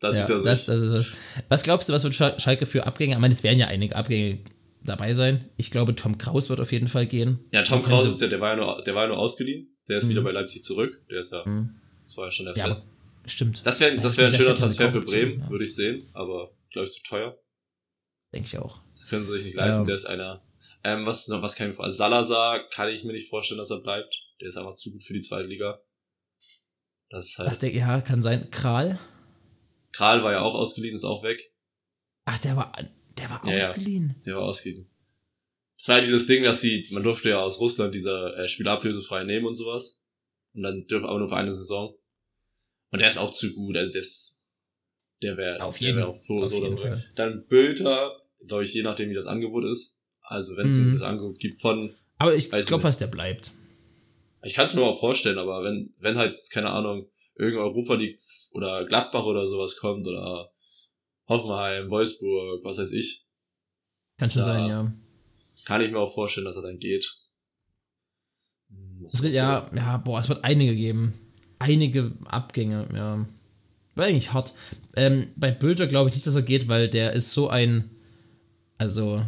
[0.00, 0.66] da ja, sieht er das, sich.
[0.66, 1.10] das ist was.
[1.48, 3.14] Was glaubst du, was wird Schal- Schalke für Abgänge?
[3.14, 4.40] Ich meine, es werden ja einige Abgänge
[4.84, 5.48] dabei sein.
[5.56, 7.38] Ich glaube, Tom Kraus wird auf jeden Fall gehen.
[7.52, 9.68] ja, Tom sie- ist ja, der war ja nur, der war ja nur ausgeliehen.
[9.88, 10.10] Der ist Mhm.
[10.10, 11.00] wieder bei Leipzig zurück.
[11.10, 11.76] Der ist ja, Mhm.
[12.04, 12.92] das war ja schon der Ja, Fest.
[13.26, 13.64] Stimmt.
[13.64, 15.50] Das wäre, das Ja, wäre ein schöner Transfer für Bremen, ja.
[15.50, 17.38] würde ich sehen, aber glaube ich zu teuer.
[18.34, 18.80] Denke ich auch.
[18.92, 19.86] Das können sie sich nicht leisten, Ja.
[19.86, 20.42] der ist einer.
[20.84, 21.96] Ähm, was, was kann ich mir vorstellen?
[21.96, 24.22] Salazar kann ich mir nicht vorstellen, dass er bleibt.
[24.42, 25.80] Der ist einfach zu gut für die zweite Liga.
[27.10, 27.62] Das ist Was halt.
[27.62, 28.50] der, ja, kann sein.
[28.50, 28.98] Kral?
[29.92, 31.40] Kral war ja auch ausgeliehen, ist auch weg.
[32.24, 32.72] Ach, der war,
[33.18, 33.68] der war Ja, ja.
[33.68, 34.20] ausgeliehen.
[34.26, 34.90] Der war ausgeliehen.
[35.78, 38.72] Es war ja dieses Ding, dass sie, man durfte ja aus Russland diese äh, Spieler
[38.72, 40.00] ablösefrei nehmen und sowas.
[40.54, 41.94] Und dann dürfen aber nur für eine Saison.
[42.90, 44.44] Und der ist auch zu gut, also der ist,
[45.22, 46.82] der wäre, Auf der jeden- wär auf so auf oder jeden so.
[46.82, 47.04] Fall.
[47.14, 50.00] Dann Bülter, glaube ich, je nachdem, wie das Angebot ist.
[50.22, 50.92] Also wenn es Mhm.
[50.94, 53.52] das Angebot gibt von Aber ich glaube fast, der bleibt.
[54.42, 57.94] Ich kann es mir auch vorstellen, aber wenn, wenn halt, jetzt, keine Ahnung, irgendein Europa
[57.94, 58.20] League
[58.52, 60.52] oder Gladbach oder sowas kommt oder
[61.28, 63.24] Hoffenheim, Wolfsburg, was weiß ich,
[64.18, 64.92] Kann schon sein, ja.
[65.64, 67.22] kann ich mir auch vorstellen, dass er dann geht.
[69.20, 71.14] Wird, ja, ja, boah, es wird einige geben.
[71.58, 73.26] Einige Abgänge, ja.
[73.94, 74.52] War eigentlich hart.
[74.96, 77.90] Ähm, bei Bülter glaube ich nicht, dass er geht, weil der ist so ein.
[78.78, 79.22] Also.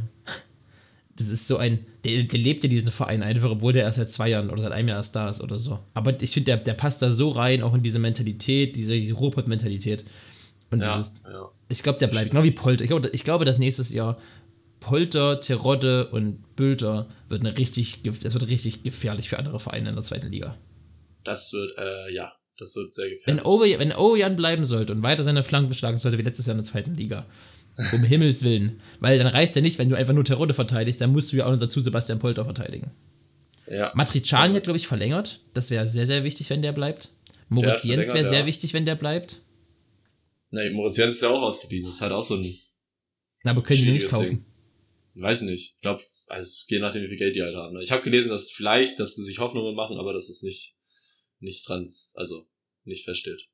[1.16, 1.86] Das ist so ein.
[2.04, 4.72] Der, der lebt ja diesen Verein einfach, obwohl der erst seit zwei Jahren oder seit
[4.72, 5.78] einem Jahr erst da ist oder so.
[5.94, 9.14] Aber ich finde, der, der passt da so rein, auch in diese Mentalität, diese, diese
[9.14, 10.04] Ruhrpott-Mentalität.
[10.70, 11.50] Und Ja, dieses, ja.
[11.68, 12.82] ich glaube, der bleibt, genau wie Polter.
[12.82, 14.18] Ich glaube, ich glaube, dass nächstes Jahr
[14.80, 19.94] Polter, Terodde und Bülter wird eine richtig, das wird richtig gefährlich für andere Vereine in
[19.94, 20.58] der zweiten Liga.
[21.22, 23.78] Das wird, äh, ja, das wird sehr Wenn gefährlich.
[23.78, 26.70] Wenn Owejan bleiben sollte und weiter seine Flanken schlagen sollte wie letztes Jahr in der
[26.70, 27.24] zweiten Liga.
[27.92, 28.80] Um Himmels Willen.
[29.00, 31.46] Weil dann reicht ja nicht, wenn du einfach nur Terodde verteidigst, dann musst du ja
[31.46, 32.92] auch noch dazu Sebastian Polter verteidigen.
[33.66, 33.92] ja.
[33.94, 35.40] Matriciani hat, glaube ich, verlängert.
[35.54, 37.10] Das wäre sehr, sehr wichtig, wenn der bleibt.
[37.48, 38.46] Moritz hat Jens wäre sehr ja.
[38.46, 39.42] wichtig, wenn der bleibt.
[40.50, 41.82] Nee, Moritz Jens ist ja auch ausgeliehen.
[41.84, 42.56] Das ist halt auch so ein,
[43.42, 44.46] Na, aber können die nicht kaufen.
[45.16, 45.74] weiß nicht.
[45.74, 47.76] Ich glaube, also je nachdem, wie viel Geld die halt haben.
[47.80, 50.76] Ich habe gelesen, dass vielleicht, dass sie sich Hoffnungen machen, aber dass es nicht,
[51.40, 52.46] nicht dran, also
[52.84, 53.48] nicht feststeht.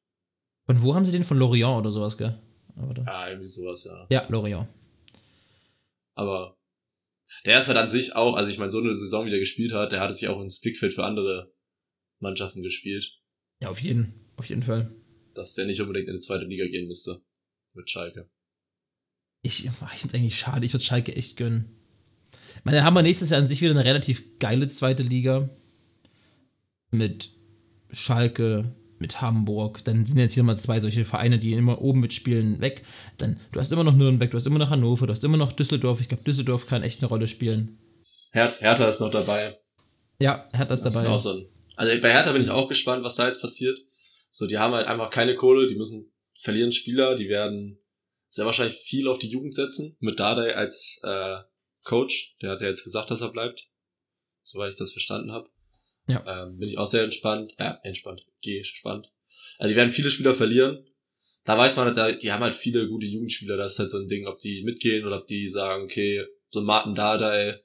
[0.67, 2.41] Und wo haben sie den von Lorient oder sowas, gell?
[2.77, 3.05] Oder?
[3.05, 4.07] Ja, irgendwie sowas, ja.
[4.11, 4.69] Ja, Lorient.
[6.15, 6.57] Aber
[7.45, 9.73] Der ist halt an sich auch, also ich meine, so eine Saison, wie der gespielt
[9.73, 11.53] hat, der hat sich auch ins Blickfeld für andere
[12.19, 13.19] Mannschaften gespielt.
[13.61, 14.95] Ja, auf jeden, auf jeden Fall.
[15.35, 17.23] Dass der nicht unbedingt in die zweite Liga gehen müsste.
[17.73, 18.29] Mit Schalke.
[19.43, 21.77] Ich, ich finde es eigentlich schade, ich würde Schalke echt gönnen.
[22.57, 25.49] Ich meine, dann haben wir nächstes Jahr an sich wieder eine relativ geile zweite Liga.
[26.91, 27.31] Mit
[27.93, 29.85] Schalke, mit Hamburg.
[29.85, 32.85] Dann sind jetzt hier mal zwei solche Vereine, die immer oben mitspielen, weg.
[33.19, 35.53] Dann, du hast immer noch Nürnberg, du hast immer noch Hannover, du hast immer noch
[35.53, 36.01] Düsseldorf.
[36.01, 37.79] Ich glaube, Düsseldorf kann echt eine Rolle spielen.
[38.33, 39.59] Her Hertha ist noch dabei.
[40.21, 41.09] Ja, Hertha ist Das dabei.
[41.09, 43.79] auch so ein, also bei Hertha bin ich auch gespannt, was da jetzt passiert.
[44.31, 47.79] So, die haben halt einfach keine Kohle, die müssen verlieren Spieler, die werden
[48.29, 51.39] sehr wahrscheinlich viel auf die Jugend setzen, mit Dardai als äh,
[51.83, 52.37] Coach.
[52.43, 53.69] Der hat ja jetzt gesagt, dass er bleibt,
[54.43, 55.49] soweit ich das verstanden habe.
[56.07, 56.45] Ja.
[56.45, 59.13] Ähm, bin ich auch sehr entspannt, äh, entspannt, gespannt.
[59.59, 60.85] Also die werden viele Spieler verlieren.
[61.45, 64.09] Da weiß man, halt, die haben halt viele gute Jugendspieler, das ist halt so ein
[64.09, 67.61] Ding, ob die mitgehen oder ob die sagen, okay, so ein Martin Dardai,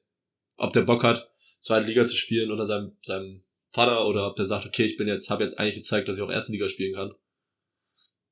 [0.57, 4.45] ob der Bock hat, zweite Liga zu spielen unter seinem, seinem Vater oder ob der
[4.45, 6.95] sagt, okay, ich bin jetzt, habe jetzt eigentlich gezeigt, dass ich auch erste Liga spielen
[6.95, 7.13] kann.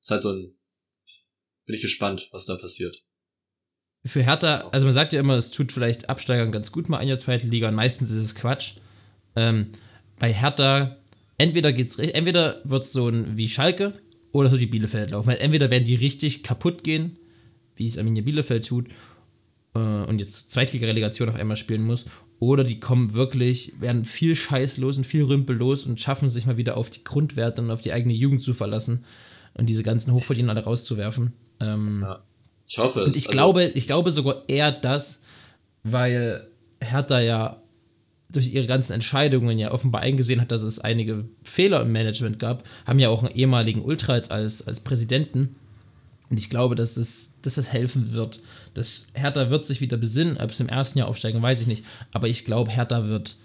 [0.01, 0.55] ist halt so ein,
[1.65, 3.03] bin ich gespannt, was da passiert.
[4.05, 7.07] Für Hertha, also man sagt ja immer, es tut vielleicht Absteigern ganz gut mal in
[7.07, 8.75] der zweiten Liga und meistens ist es Quatsch.
[9.35, 9.71] Ähm,
[10.19, 10.97] bei Hertha,
[11.43, 13.93] entweder geht's entweder wird so ein wie Schalke
[14.31, 15.27] oder so die Bielefeld laufen.
[15.27, 17.17] Weil entweder werden die richtig kaputt gehen,
[17.75, 18.87] wie es Arminia Bielefeld tut,
[19.75, 22.05] äh, und jetzt Zweitliga-Relegation auf einmal spielen muss,
[22.39, 26.45] oder die kommen wirklich, werden viel Scheiß los und viel Rümpel los und schaffen sich
[26.45, 29.05] mal wieder auf die Grundwerte und auf die eigene Jugend zu verlassen
[29.53, 31.33] und diese ganzen Hochverdiener alle rauszuwerfen.
[31.59, 32.23] Ähm, Ja.
[32.67, 33.05] Ich hoffe es.
[33.07, 35.23] und ich Also, glaube, ich glaube sogar eher das,
[35.83, 36.47] weil
[36.81, 37.61] Hertha ja
[38.33, 42.67] durch ihre ganzen Entscheidungen ja offenbar eingesehen hat, dass es einige Fehler im Management gab,
[42.85, 45.55] haben ja auch einen ehemaligen Ultra als, als Präsidenten.
[46.29, 48.41] Und ich glaube, dass das, dass das helfen wird.
[48.73, 51.85] Das Hertha wird sich wieder besinnen, ob es im ersten Jahr aufsteigen, weiß ich nicht.
[52.11, 53.35] Aber ich glaube, Hertha wird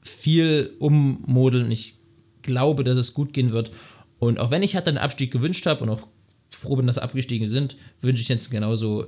[0.00, 1.70] viel ummodeln.
[1.72, 1.96] Ich
[2.42, 3.72] glaube, dass es gut gehen wird.
[4.20, 6.06] Und auch wenn ich Hertha den Abstieg gewünscht habe und auch
[6.50, 9.06] froh bin, dass sie abgestiegen sind, wünsche ich jetzt genauso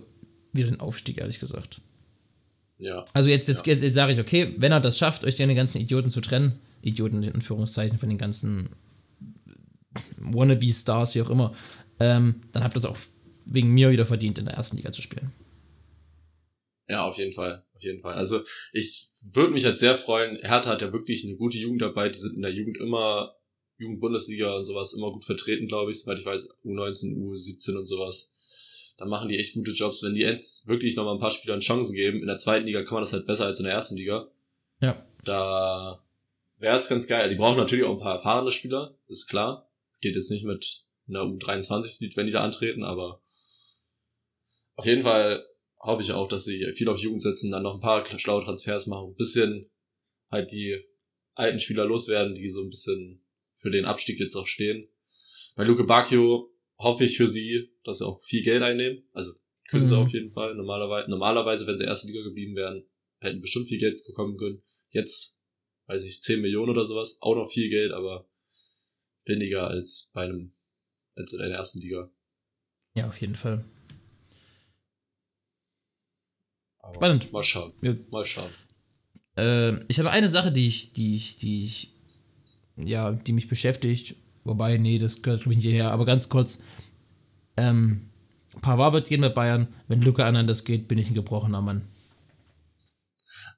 [0.53, 1.81] wieder den Aufstieg, ehrlich gesagt.
[2.79, 3.05] Ja.
[3.13, 5.81] Also jetzt, jetzt, jetzt, jetzt sage ich, okay, wenn er das schafft, euch den ganzen
[5.81, 8.71] Idioten zu trennen, Idioten in Anführungszeichen von den ganzen
[10.19, 11.55] Wannabe-Stars, wie auch immer,
[12.01, 12.99] ähm, dann habt ihr es auch
[13.45, 15.33] wegen mir wieder verdient, in der ersten Liga zu spielen.
[16.89, 18.15] Ja, auf jeden Fall, auf jeden Fall.
[18.15, 18.41] Also
[18.73, 20.37] ich würde mich halt sehr freuen.
[20.37, 22.09] Hertha hat ja wirklich eine gute Jugend dabei.
[22.09, 23.35] Die sind in der Jugend immer
[23.79, 28.33] Jugendbundesliga und sowas immer gut vertreten, glaube ich, soweit ich weiß, U19, U17 und sowas.
[28.99, 30.03] Da machen die echt gute Jobs.
[30.03, 32.83] Wenn die jetzt wirklich noch mal ein paar Spielern Chancen geben, in der zweiten Liga
[32.83, 34.31] kann man das halt besser als in der ersten Liga.
[34.81, 35.07] Ja.
[35.25, 36.05] Da
[36.59, 37.31] wäre es ganz geil.
[37.31, 39.71] Die brauchen natürlich auch ein paar erfahrene Spieler, ist klar.
[39.93, 43.23] Es geht jetzt nicht mit einer U23, wenn die da antreten, aber
[44.75, 45.45] auf jeden Fall
[45.79, 48.87] hoffe ich auch, dass sie viel auf Jugend setzen, dann noch ein paar schlaue Transfers
[48.87, 49.71] machen, ein bisschen
[50.31, 50.85] halt die
[51.35, 54.89] alten Spieler loswerden, die so ein bisschen für den Abstieg jetzt auch stehen.
[55.57, 59.03] Bei Luke Bacchio hoffe ich für sie, dass sie auch viel Geld einnehmen.
[59.13, 59.33] Also
[59.69, 60.01] können sie Mhm.
[60.03, 60.55] auf jeden Fall.
[60.55, 62.85] Normalerweise, normalerweise, wenn sie erste Liga geblieben wären,
[63.21, 64.63] hätten bestimmt viel Geld bekommen können.
[64.91, 65.43] Jetzt,
[65.87, 68.29] weiß ich, 10 Millionen oder sowas, auch noch viel Geld, aber
[69.27, 70.53] weniger als bei einem,
[71.17, 72.11] als in der ersten Liga.
[72.95, 73.65] Ja, auf jeden Fall.
[76.79, 77.33] Aber Spannend.
[77.33, 77.73] Mal schauen.
[77.83, 77.95] Ja.
[78.11, 78.51] Mal schauen.
[79.37, 81.91] Ähm, ich habe eine Sache, die ich, die ich, die ich,
[82.77, 84.15] ja, die mich beschäftigt.
[84.49, 85.93] Wobei, nee, das gehört glaube ich nicht hierher.
[85.93, 86.63] Aber ganz kurz,
[87.57, 88.11] ähm,
[88.63, 89.69] Pavard wird gehen bei Bayern.
[89.87, 91.89] Wenn Luca Hernandez geht, bin ich ein gebrochener Mann.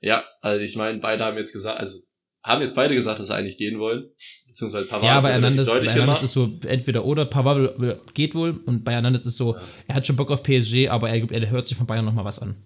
[0.01, 1.99] Ja, also ich meine, beide haben jetzt gesagt, also
[2.43, 4.11] haben jetzt beide gesagt, dass sie eigentlich gehen wollen.
[4.47, 6.25] Beziehungsweise Pavard ja, ist bei ja relativ Hernandez, bei deutlich Hernandez immer.
[6.25, 7.25] ist so entweder oder.
[7.27, 11.11] Pavard geht wohl und bei Hernandez ist so, er hat schon Bock auf PSG, aber
[11.11, 12.57] er, er hört sich von Bayern nochmal was an.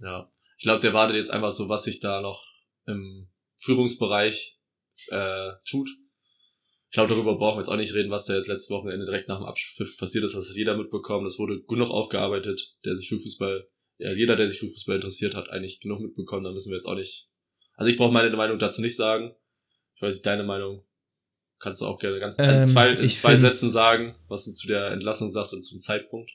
[0.00, 0.28] Ja.
[0.56, 2.42] Ich glaube, der wartet jetzt einfach so, was sich da noch
[2.86, 3.28] im
[3.60, 4.58] Führungsbereich
[5.08, 5.90] äh, tut.
[6.94, 9.28] Ich glaube, darüber brauchen wir jetzt auch nicht reden, was da jetzt letztes Wochenende direkt
[9.28, 10.36] nach dem Abpfiff passiert ist.
[10.36, 11.24] Das hat jeder mitbekommen.
[11.24, 13.66] Das wurde genug aufgearbeitet, der sich für Fußball,
[13.98, 16.44] ja, jeder, der sich für Fußball interessiert hat, eigentlich genug mitbekommen.
[16.44, 17.30] Da müssen wir jetzt auch nicht.
[17.74, 19.34] Also ich brauche meine Meinung dazu nicht sagen.
[19.96, 20.86] Ich weiß nicht, deine Meinung
[21.58, 24.68] kannst du auch gerne ganz in Ähm, zwei, in zwei Sätzen sagen, was du zu
[24.68, 26.30] der Entlassung sagst und zum Zeitpunkt.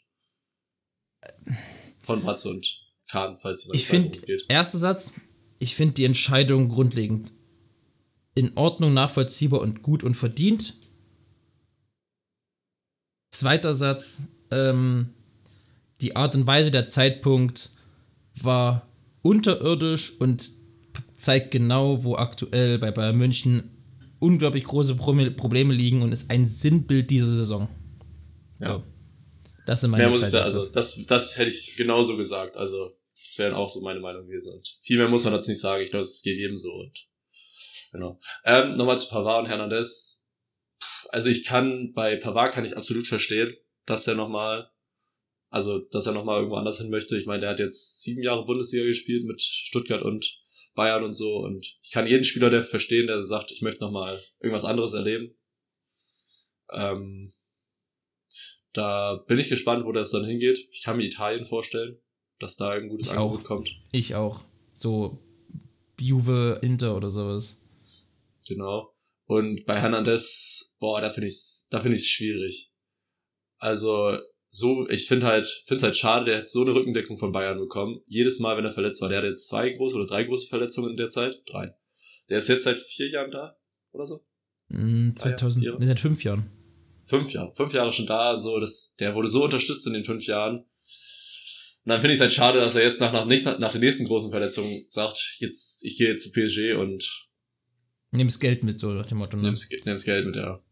[2.04, 4.46] Von Batz und Kahn, falls jemand Ich weiß, finde, worum es geht.
[4.50, 5.14] erster Satz,
[5.58, 7.32] ich finde die Entscheidung grundlegend
[8.40, 10.76] in Ordnung, nachvollziehbar und gut und verdient.
[13.32, 15.14] Zweiter Satz, ähm,
[16.02, 17.72] die Art und Weise, der Zeitpunkt
[18.42, 18.88] war
[19.22, 20.52] unterirdisch und
[21.18, 23.70] zeigt genau, wo aktuell bei Bayern München
[24.20, 27.68] unglaublich große Pro- Probleme liegen und ist ein Sinnbild dieser Saison.
[28.60, 28.76] Ja.
[28.76, 28.84] So.
[29.66, 32.58] Das sind meine Mehr muss ich da, also das, das hätte ich genauso gesagt.
[32.58, 32.92] Also
[33.24, 34.54] Das wäre auch so meine Meinung gewesen.
[34.54, 35.84] Und viel mehr muss man dazu nicht sagen.
[35.84, 36.72] Ich glaube, es geht jedem so.
[36.74, 37.08] Und
[37.92, 38.20] genau.
[38.46, 40.30] Ähm, Nochmal zu Pavard und Hernandez.
[41.10, 44.70] Also ich kann, bei Pavard kann ich absolut verstehen, dass er nochmal,
[45.50, 47.18] also dass er nochmal irgendwo anders hin möchte.
[47.18, 50.38] Ich meine, der hat jetzt sieben Jahre Bundesliga gespielt mit Stuttgart und
[50.76, 51.38] Bayern und so.
[51.38, 55.36] Und ich kann jeden Spieler, der verstehen, der sagt, ich möchte nochmal irgendwas anderes erleben.
[56.72, 57.32] Ähm,
[58.74, 60.68] da bin ich gespannt, wo das dann hingeht.
[60.72, 61.98] Ich kann mir Italien vorstellen,
[62.38, 63.44] dass da ein gutes Ich Angebot auch.
[63.44, 63.76] kommt.
[63.92, 64.44] Ich auch.
[64.76, 65.20] So
[66.00, 67.66] Juve, Inter oder sowas.
[68.50, 68.94] Genau.
[69.26, 72.74] Und bei Hernandez, boah, da finde ich's, da finde ich's schwierig.
[73.58, 74.18] Also,
[74.50, 77.60] so, ich finde halt, finde es halt schade, der hat so eine Rückendeckung von Bayern
[77.60, 78.02] bekommen.
[78.08, 80.90] Jedes Mal, wenn er verletzt war, der hat jetzt zwei große oder drei große Verletzungen
[80.92, 81.36] in der Zeit.
[81.46, 81.72] Drei.
[82.30, 83.56] Der ist jetzt seit vier Jahren da,
[83.92, 84.26] oder so?
[84.70, 85.80] Mm, Ah ja, 2000, ihre.
[85.80, 86.50] nee, seit fünf Jahren.
[87.06, 87.54] Fünf Jahre.
[87.56, 90.58] Fünf Jahre schon da, so, das, der wurde so unterstützt in den fünf Jahren.
[90.58, 90.66] Und
[91.86, 94.06] dann finde ich es halt schade, dass er jetzt nach, nach, nicht, nach der nächsten
[94.06, 97.29] großen Verletzung sagt, jetzt, ich gehe jetzt zu PSG und
[98.12, 99.38] Nimm's Geld mit, so nach dem Motto.
[99.38, 99.44] Ne?
[99.44, 100.64] nimm's, nimm's Geld mit, ja.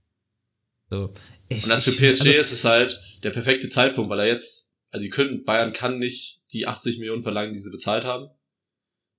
[0.90, 1.14] So.
[1.50, 4.76] Ich, Und das für PSG also, ist es halt der perfekte Zeitpunkt, weil er jetzt,
[4.90, 8.30] also die können, Bayern kann nicht die 80 Millionen verlangen, die sie bezahlt haben.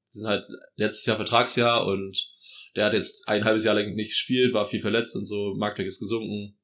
[0.04, 2.30] Sie sind halt letztes Jahr Vertragsjahr und
[2.74, 5.86] der hat jetzt ein halbes Jahr lang nicht gespielt, war viel verletzt und so, Marktwert
[5.86, 6.58] ist gesunken.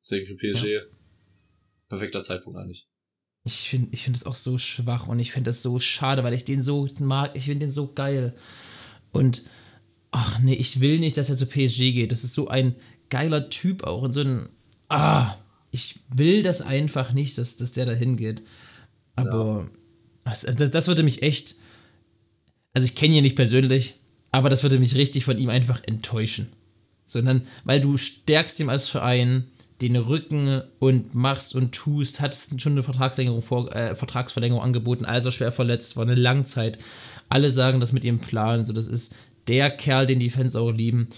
[0.00, 0.86] Deswegen für PSG
[1.88, 2.88] perfekter Zeitpunkt eigentlich.
[3.44, 6.34] Ich finde ich find das auch so schwach und ich finde das so schade, weil
[6.34, 7.30] ich den so mag.
[7.34, 8.36] Ich finde den so geil.
[9.12, 9.44] Und
[10.16, 12.10] ach nee, ich will nicht, dass er zu PSG geht.
[12.10, 12.74] Das ist so ein
[13.10, 14.48] geiler Typ auch und so ein.
[14.88, 15.34] Ah,
[15.72, 18.42] ich will das einfach nicht, dass, dass der da hingeht.
[19.14, 19.68] Aber
[20.24, 21.56] das, also das, das würde mich echt.
[22.72, 23.96] Also ich kenne ihn nicht persönlich,
[24.32, 26.48] aber das würde mich richtig von ihm einfach enttäuschen.
[27.04, 29.44] Sondern, weil du stärkst ihm als Verein
[29.82, 35.26] den Rücken und machst und tust, hattest schon eine Vertragsverlängerung, vor, äh, Vertragsverlängerung angeboten, als
[35.26, 36.78] er schwer verletzt war, eine Langzeit.
[37.28, 39.14] Alle sagen das mit ihrem Plan, so das ist
[39.48, 41.08] der Kerl, den die Fans auch lieben.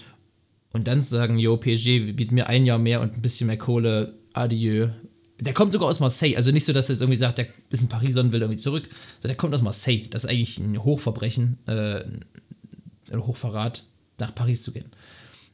[0.71, 3.57] Und dann zu sagen, jo, PSG bietet mir ein Jahr mehr und ein bisschen mehr
[3.57, 4.89] Kohle, adieu.
[5.39, 7.81] Der kommt sogar aus Marseille, also nicht so, dass er jetzt irgendwie sagt, der ist
[7.81, 10.07] ein Pariser und will irgendwie zurück, sondern der kommt aus Marseille.
[10.09, 12.03] Das ist eigentlich ein Hochverbrechen, äh,
[13.11, 13.85] ein Hochverrat,
[14.19, 14.91] nach Paris zu gehen.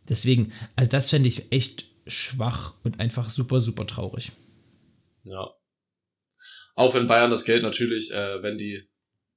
[0.10, 4.32] Deswegen, also das fände ich echt schwach und einfach super, super traurig.
[5.24, 5.52] Ja.
[6.76, 8.88] Auch wenn Bayern das Geld natürlich, äh, wenn die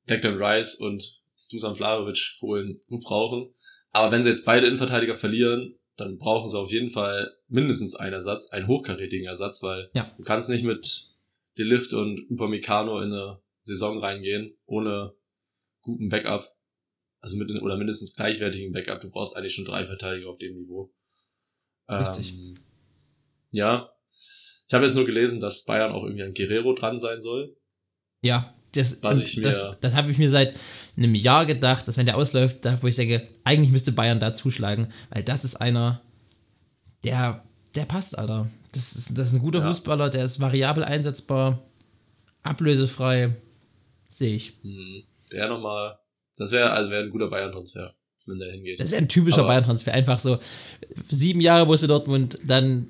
[0.09, 1.18] Declan Rice und
[1.51, 3.53] Dusan Vlahovic holen, gut brauchen.
[3.91, 8.13] Aber wenn sie jetzt beide Innenverteidiger verlieren, dann brauchen sie auf jeden Fall mindestens einen
[8.13, 10.13] Ersatz, einen hochkarätigen Ersatz, weil Ja.
[10.17, 11.07] du kannst nicht mit
[11.57, 15.15] Delicht und Upamecano in eine Saison reingehen, ohne
[15.83, 16.55] guten Backup.
[17.21, 19.01] Also mit, oder mindestens gleichwertigen Backup.
[19.01, 20.93] Du brauchst eigentlich schon drei Verteidiger auf dem Niveau.
[21.89, 22.33] Richtig.
[22.33, 22.59] Ähm,
[23.51, 23.91] ja.
[24.69, 27.57] Ich habe jetzt nur gelesen, dass Bayern auch irgendwie an Guerrero dran sein soll.
[28.21, 29.01] Ja, das,
[29.37, 30.55] mir- das, das habe ich mir seit
[30.97, 34.35] einem Jahr gedacht, dass wenn der ausläuft, da, wo ich denke, eigentlich müsste Bayern da
[34.35, 36.01] zuschlagen, weil das ist einer,
[37.05, 38.49] der, der passt, Alter.
[38.73, 39.67] Das ist, das ist ein guter Ja.
[39.69, 41.63] Fußballer, der ist variabel einsetzbar,
[42.43, 43.37] ablösefrei,
[44.09, 44.59] sehe ich.
[44.63, 45.05] Mhm.
[45.33, 45.99] Der nochmal,
[46.37, 47.91] das wäre also wäre ein guter Bayern-Transfer,
[48.27, 48.81] wenn der hingeht.
[48.81, 49.93] Das wäre ein typischer Bayern-Transfer.
[49.93, 50.39] Einfach so
[51.11, 52.89] sieben Jahre Borussia Dortmund, dann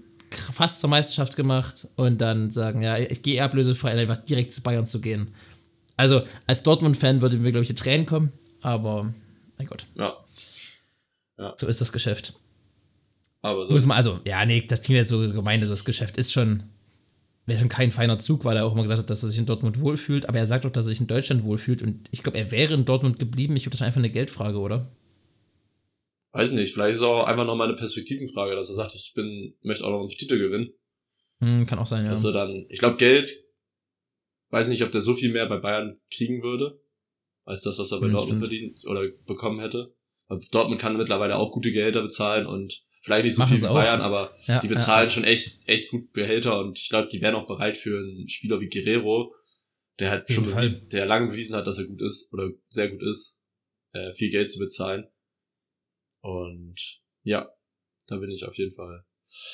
[0.53, 4.87] fast zur Meisterschaft gemacht und dann sagen, ja, ich gehe ablösefrei, einfach direkt zu Bayern
[4.87, 5.31] zu gehen.
[5.99, 8.33] Also als Dortmund-Fan würde mir, glaube ich, die Tränen kommen,
[8.63, 9.13] aber
[9.59, 10.17] mein Gott, ja,
[11.57, 12.35] so ist das Geschäft.
[13.43, 16.17] aber Muss sonst, man, also, ja, nee, das klingt jetzt so gemein, also das Geschäft
[16.17, 16.63] ist schon,
[17.45, 19.47] wäre schon kein feiner Zug, weil er auch immer gesagt hat, dass er sich in
[19.47, 22.39] Dortmund wohlfühlt, aber er sagt auch, dass er sich in Deutschland wohlfühlt und ich glaube,
[22.39, 23.57] er wäre in Dortmund geblieben.
[23.57, 24.91] Ich glaube, das war einfach eine Geldfrage, oder?
[26.33, 29.85] weiß nicht, vielleicht ist auch einfach nochmal eine Perspektivenfrage, dass er sagt, ich bin, möchte
[29.85, 30.73] auch noch einen Titel gewinnen.
[31.39, 32.11] Hm, kann auch sein, ja.
[32.11, 33.45] Dass er dann, ich glaube, Geld,
[34.51, 36.81] weiß nicht, ob der so viel mehr bei Bayern kriegen würde,
[37.45, 38.51] als das, was er bei Hm, Dortmund stimmt.
[38.51, 39.95] verdient oder bekommen hätte.
[40.29, 43.69] Weil Dortmund kann mittlerweile auch gute Gehälter bezahlen und vielleicht nicht so Machen viel wie
[43.69, 43.75] auch.
[43.75, 47.35] Bayern, aber ja, die bezahlen schon echt, echt gut Gehälter und ich glaube, die wären
[47.35, 49.35] auch bereit für einen Spieler wie Guerrero,
[49.99, 53.03] der halt schon bewiesen, der lange bewiesen hat, dass er gut ist oder sehr gut
[53.03, 53.39] ist,
[53.93, 55.07] äh, viel Geld zu bezahlen.
[56.21, 56.77] Und
[57.23, 57.49] ja,
[58.07, 59.05] da bin ich auf jeden Fall.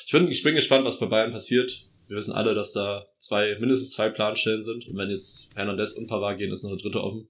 [0.05, 1.89] Ich bin, ich bin gespannt, was bei Bayern passiert.
[2.07, 4.87] Wir wissen alle, dass da zwei, mindestens zwei Planstellen sind.
[4.87, 7.27] Und wenn jetzt Hernandez und Pavard gehen, ist noch eine dritte offen.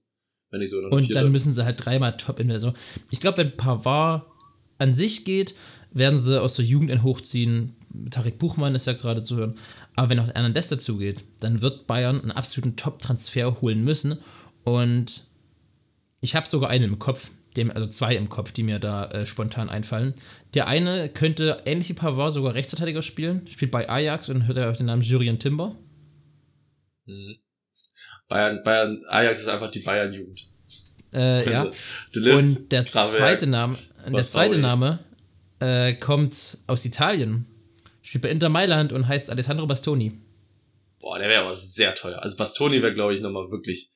[0.50, 1.22] Wenn nicht noch eine Und vierte.
[1.22, 2.76] dann müssen sie halt dreimal top in der Saison.
[3.10, 4.26] Ich glaube, wenn Pavard
[4.78, 5.54] an sich geht,
[5.92, 7.74] werden sie aus der Jugend einen hochziehen.
[8.10, 9.56] Tarek Buchmann ist ja gerade zu hören.
[9.94, 14.18] Aber wenn auch Hernandez dazu geht, dann wird Bayern einen absoluten Top-Transfer holen müssen.
[14.64, 15.22] Und
[16.20, 19.26] ich habe sogar einen im Kopf, dem, also zwei im Kopf, die mir da äh,
[19.26, 20.14] spontan einfallen.
[20.54, 24.70] Der eine könnte ähnlich wie Pavard sogar Rechtsverteidiger spielen, spielt bei Ajax und hört er
[24.70, 25.76] auf den Namen Jurien Timber.
[27.06, 27.36] Mhm.
[28.28, 30.48] Bayern, Bayern, Ajax ist einfach die Bayern-Jugend.
[31.12, 31.60] Äh, ja.
[31.60, 31.72] Also,
[32.14, 34.98] Delift, Und der zweite Name, der zweite Name
[35.60, 37.46] äh, kommt aus Italien.
[38.02, 40.20] Spielt bei Inter Mailand und heißt Alessandro Bastoni.
[41.00, 42.20] Boah, der wäre aber sehr teuer.
[42.22, 43.90] Also Bastoni wäre, glaube ich, nochmal wirklich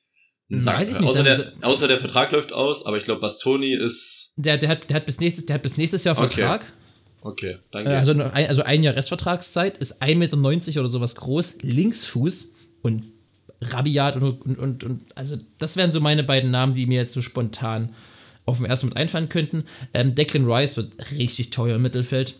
[0.51, 3.21] Hm, Sack weiß ich nicht, Außer, der, außer der Vertrag läuft aus, aber ich glaube,
[3.21, 4.33] Bastoni ist.
[4.37, 6.27] Der, der, hat, der, hat bis nächstes, der hat bis nächstes Jahr Okay.
[6.29, 6.73] Vertrag.
[7.21, 8.09] Okay, dann Äh, geht's.
[8.09, 13.03] also, ein, also ein Jahr Restvertragszeit, ist 1,90 Meter oder sowas groß, Linksfuß und
[13.61, 17.13] rabiat und, und, und, und also das wären so meine beiden Namen, die mir jetzt
[17.13, 17.93] so spontan
[18.45, 19.65] auf dem ersten mit einfallen könnten.
[19.93, 22.35] Ähm, Declan Rice wird richtig teuer im Mittelfeld.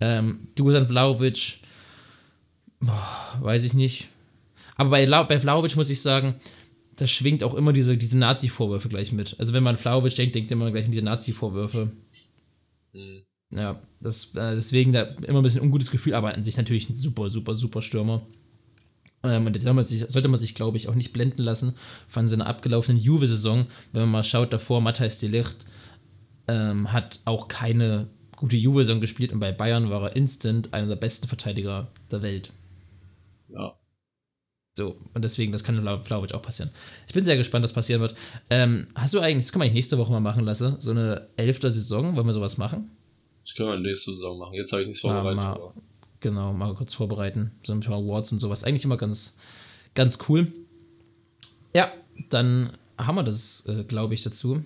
[0.00, 1.58] Ähm, Dusan Vlaovic,
[2.80, 4.08] boah, weiß ich nicht.
[4.76, 6.34] Aber bei, bei Vlaovic muss ich sagen,
[7.00, 9.34] da schwingt auch immer diese, diese Nazi-Vorwürfe gleich mit.
[9.38, 11.90] Also wenn man Vlaovic denkt, denkt man gleich an diese Nazi-Vorwürfe.
[12.92, 13.22] Mhm.
[13.52, 16.94] Ja, das, äh, deswegen da immer ein bisschen ungutes Gefühl, aber an sich natürlich ein
[16.94, 18.20] super, super, super Stürmer.
[19.22, 21.74] Ähm, und da soll man sich, sollte man sich, glaube ich, auch nicht blenden lassen
[22.06, 23.66] von seiner abgelaufenen Juve-Saison.
[23.92, 25.64] Wenn man mal schaut, davor, Matthijs de Ligt
[26.48, 30.96] ähm, hat auch keine gute Juve-Saison gespielt und bei Bayern war er instant einer der
[30.96, 32.52] besten Verteidiger der Welt.
[33.48, 33.79] ja.
[34.80, 36.70] So, und deswegen, das kann Vla- Vlahovic auch passieren.
[37.06, 38.14] Ich bin sehr gespannt, was passieren wird.
[38.48, 41.26] Ähm, hast du eigentlich, das können wir eigentlich nächste Woche mal machen lassen, so eine
[41.36, 42.90] elfte Saison, wollen wir sowas machen?
[43.44, 44.54] Das können wir nächste Saison machen.
[44.54, 45.36] Jetzt habe ich nichts vorbereitet.
[45.36, 45.74] mal- aber-
[46.20, 47.50] Genau, mal kurz vorbereiten.
[47.62, 48.64] So ein paar Awards und sowas.
[48.64, 49.36] Eigentlich immer ganz,
[49.94, 50.50] ganz cool.
[51.74, 51.90] Ja,
[52.30, 54.62] dann haben wir das, äh, glaube ich, dazu.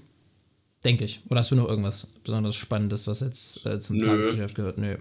[0.84, 1.20] Denke ich.
[1.28, 4.00] Oder hast du noch irgendwas besonders Spannendes, was jetzt äh, zum.
[4.02, 4.78] Tagesgeschäft gehört?
[4.78, 4.96] Nö.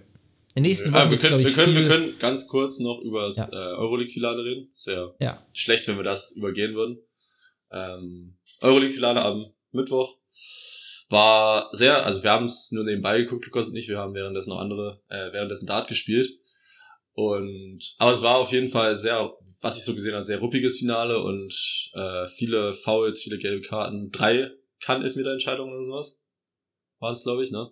[0.55, 3.01] In den nächsten Ah, Wochen wir, wird's, können, wir, können, wir können ganz kurz noch
[3.01, 3.49] über das Ja.
[3.51, 4.69] äh, Euroleague-Finale reden.
[4.71, 6.99] Ist ja Ja, schlecht, wenn wir das übergehen würden.
[7.71, 10.15] Ähm, Euroleague-Finale am Mittwoch
[11.09, 14.49] war sehr, also wir haben es nur nebenbei geguckt, Lukas und ich, wir haben währenddessen
[14.51, 16.29] noch andere, äh, währenddessen Dart gespielt.
[17.15, 20.77] Und, aber es war auf jeden Fall sehr, was ich so gesehen habe, sehr ruppiges
[20.79, 21.53] Finale und
[21.93, 24.49] äh, viele Fouls, viele gelbe Karten, drei
[24.81, 26.19] Kann-Elfmeter-Entscheidungen oder sowas.
[26.99, 27.71] Waren es, glaube ich, ne?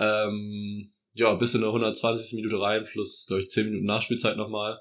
[0.00, 2.34] Ähm, ja, bis in der 120.
[2.34, 4.78] Minute rein, plus, glaube ich, 10 Minuten Nachspielzeit nochmal.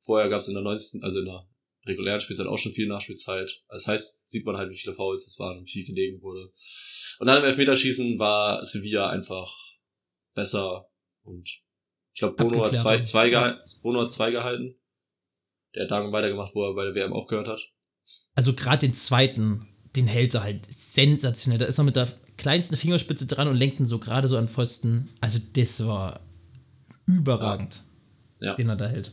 [0.00, 1.02] Vorher gab es in der 90.
[1.02, 1.46] also in der
[1.86, 3.62] regulären Spielzeit auch schon viel Nachspielzeit.
[3.68, 6.50] Das heißt, sieht man halt, wie viele Fouls es waren und wie viel gelegen wurde.
[7.18, 9.54] Und dann im Elfmeterschießen war Sevilla einfach
[10.34, 10.88] besser
[11.22, 11.48] und
[12.14, 14.80] ich glaube, Bono hat zwei, zwei, gehalten, Bono hat zwei gehalten.
[15.74, 17.60] Der hat dann weitergemacht, wo er bei der WM aufgehört hat.
[18.34, 21.58] also gerade den zweiten, den hält er halt sensationell.
[21.58, 22.08] Da ist er mit der
[22.44, 25.08] kleinsten Fingerspitze dran und lenkt ihn so gerade so an Pfosten.
[25.22, 26.20] Also das war
[27.06, 27.82] überragend,
[28.38, 28.54] Ja.
[28.54, 29.12] den er da hält.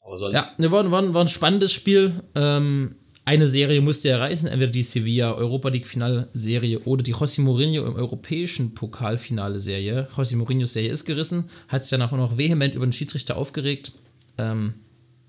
[0.00, 2.14] Aber sonst, Ja, ne, war, war, war ein spannendes Spiel.
[2.34, 2.94] Ähm,
[3.26, 7.84] eine Serie musste er reißen, entweder die Sevilla Europa League Finalserie oder die José Mourinho
[7.86, 10.08] im europäischen Pokalfinale-Serie.
[10.16, 13.92] José Mourinhos Serie ist gerissen, hat sich danach auch noch vehement über den Schiedsrichter aufgeregt.
[14.38, 14.72] Ähm,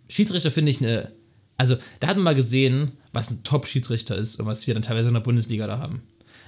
[0.08, 1.12] Schiedsrichter finde ich eine,
[1.58, 5.10] also da hat man mal gesehen, was ein Top-Schiedsrichter ist und was wir dann teilweise
[5.10, 6.02] in der Bundesliga da haben.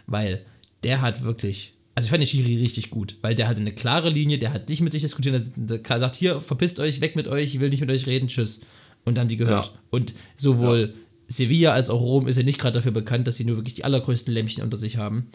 [0.05, 0.45] Weil
[0.83, 4.09] der hat wirklich, also ich fand den Schiri richtig gut, weil der hatte eine klare
[4.09, 7.55] Linie, der hat nicht mit sich diskutiert, der sagt, hier, verpisst euch, weg mit euch,
[7.55, 8.61] ich will nicht mit euch reden, tschüss.
[9.05, 9.67] Und dann haben die gehört.
[9.67, 9.79] Ja.
[9.89, 10.93] Und sowohl
[11.27, 13.83] Sevilla als auch Rom ist ja nicht gerade dafür bekannt, dass sie nur wirklich die
[13.83, 15.29] allergrößten Lämpchen unter sich haben.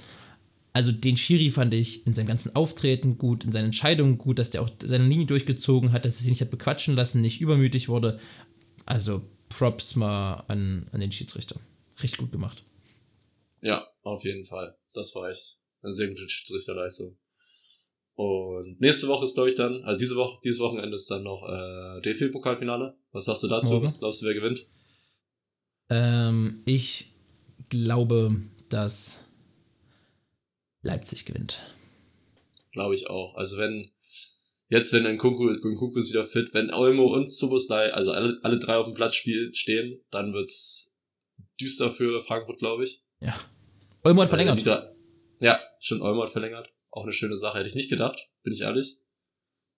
[0.72, 4.50] Also den Schiri fand ich in seinem ganzen Auftreten gut, in seinen Entscheidungen gut, dass
[4.50, 7.88] der auch seine Linie durchgezogen hat, dass er sich nicht hat bequatschen lassen, nicht übermütig
[7.88, 8.18] wurde.
[8.86, 11.56] Also Props mal an, an den Schiedsrichter.
[12.02, 12.64] Richtig gut gemacht.
[13.60, 14.76] Ja, auf jeden Fall.
[14.94, 17.18] Das war echt eine sehr gute Schiedsrichterleistung.
[18.14, 21.48] Und nächste Woche ist, glaube ich, dann, also diese Woche, dieses Wochenende ist dann noch
[21.48, 22.96] äh, DFB-Pokalfinale.
[23.12, 23.74] Was sagst du dazu?
[23.74, 23.84] Morgen.
[23.84, 24.66] Was glaubst du, wer gewinnt?
[25.88, 27.12] Ähm, ich
[27.68, 29.24] glaube, dass
[30.82, 31.74] Leipzig gewinnt.
[32.72, 33.36] Glaube ich auch.
[33.36, 33.90] Also wenn,
[34.68, 38.86] jetzt, wenn Nkunku ist wieder fit, wenn Olmo und Soboslai, also alle, alle drei auf
[38.86, 40.96] dem Platz spiel, stehen, dann wird's
[41.60, 43.04] düster für Frankfurt, glaube ich.
[44.04, 44.66] Olmo Weil verlängert.
[44.66, 44.92] da-
[45.40, 46.72] Ja, schon Olmo verlängert.
[46.90, 47.58] Auch eine schöne Sache.
[47.58, 48.96] Hätte ich nicht gedacht, bin ich ehrlich.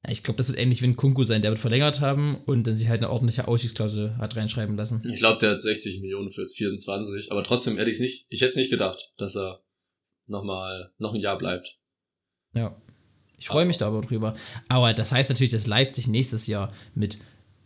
[0.04, 1.42] Ja, ich glaube, das wird ähnlich wie ein Kunku sein.
[1.42, 5.02] Der wird verlängert haben und dann sich halt eine ordentliche Ausstiegsklausel hat reinschreiben lassen.
[5.12, 8.26] Ich glaube, der hat 60 Millionen für jetzt 24, aber trotzdem hätte ich es nicht,
[8.30, 9.62] ich hätte es nicht gedacht, dass er
[10.26, 11.78] nochmal, noch ein Jahr bleibt.
[12.54, 12.80] Ja.
[13.36, 14.36] Ich freue mich da aber drüber.
[14.68, 17.18] Aber das heißt natürlich, dass Leipzig nächstes Jahr mit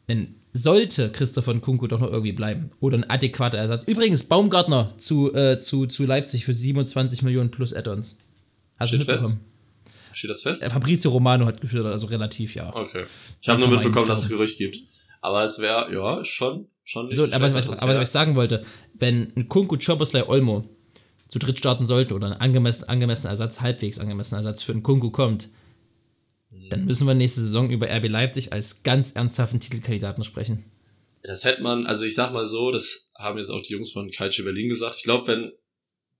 [0.07, 3.85] wenn sollte Christopher Nkunku doch noch irgendwie bleiben oder ein adäquater Ersatz.
[3.85, 8.19] Übrigens, Baumgartner zu, äh, zu, zu Leipzig für 27 Millionen plus Add-ons.
[8.79, 9.25] Hast du Steht fest?
[9.25, 9.45] mitbekommen?
[10.13, 10.63] Steht das fest?
[10.63, 12.75] Äh, Fabrizio Romano hat geführt, also relativ, ja.
[12.75, 13.05] Okay.
[13.43, 14.79] Ich habe nur mitbekommen, dass es Gerücht gibt.
[15.21, 19.33] Aber es wäre, ja, schon, schon So, aber, was, aber was ich sagen wollte, wenn
[19.37, 20.69] ein Kunku Choboslai Olmo
[21.27, 25.11] zu dritt starten sollte oder ein angemessen, angemessener Ersatz, halbwegs angemessener Ersatz für einen Kunku
[25.11, 25.49] kommt.
[26.71, 30.65] Dann müssen wir nächste Saison über RB Leipzig als ganz ernsthaften Titelkandidaten sprechen.
[31.23, 34.11] Das hätte man, also ich sag mal so, das haben jetzt auch die Jungs von
[34.11, 34.97] Calcio Berlin gesagt.
[34.97, 35.53] Ich glaube, wenn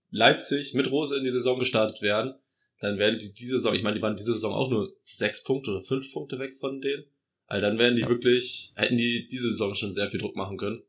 [0.09, 2.33] Leipzig mit Rose in die Saison gestartet wären,
[2.79, 5.71] dann wären die diese Saison, ich meine, die waren diese Saison auch nur sechs Punkte
[5.71, 7.05] oder fünf Punkte weg von denen.
[7.47, 8.09] Also dann wären die Ja.
[8.09, 10.81] wirklich, hätten die diese Saison schon sehr viel Druck machen können.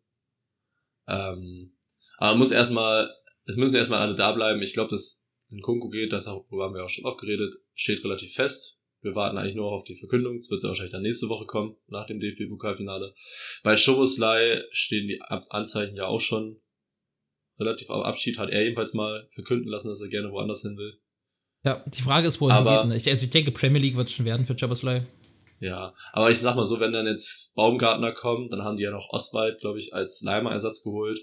[1.06, 1.72] Ähm,
[2.18, 4.62] aber man muss erstmal, es müssen erstmal alle da bleiben.
[4.62, 8.02] Ich glaube, dass in Kunku geht, das worüber haben wir auch schon oft geredet, steht
[8.04, 8.75] relativ fest.
[9.06, 10.38] Wir warten eigentlich nur auf die Verkündung.
[10.38, 13.14] Es wird ja wahrscheinlich dann nächste Woche kommen, nach dem DFB-Pokalfinale.
[13.62, 16.60] Bei Schoboslai stehen die Anzeichen ja auch schon
[17.60, 18.36] relativ auf Abschied.
[18.38, 20.98] Hat er jedenfalls mal verkünden lassen, dass er gerne woanders hin will.
[21.62, 22.88] Ja, die Frage ist, wo er hingeht.
[22.88, 22.96] ne?
[22.96, 25.06] Ich, also ich denke, Premier League wird es schon werden für Jaboslai.
[25.60, 28.90] Ja, aber ich sag mal so, wenn dann jetzt Baumgartner kommt, dann haben die ja
[28.90, 31.20] noch Oswald, glaube ich, als Leimer-Ersatz geholt.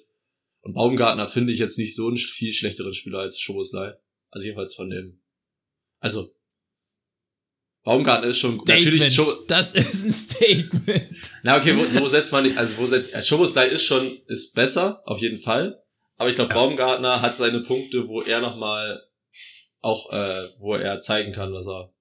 [0.61, 3.93] Und Baumgartner finde ich jetzt nicht so einen viel schlechteren Spieler als Schoboslai.
[4.31, 5.21] Also jedenfalls von dem.
[5.99, 6.33] Also,
[7.83, 9.25] Baumgartner ist schon natürlich schon.
[9.47, 11.09] Das ist ein Statement.
[11.43, 14.53] Na okay, wo, so setzt man, die- also wo setzt, ja, Schoboslai ist schon, ist
[14.53, 15.81] besser, auf jeden Fall.
[16.15, 16.59] Aber ich glaube, Ja.
[16.61, 19.03] Baumgartner hat seine Punkte, wo er nochmal
[19.81, 21.93] auch, äh, wo er zeigen kann, was er,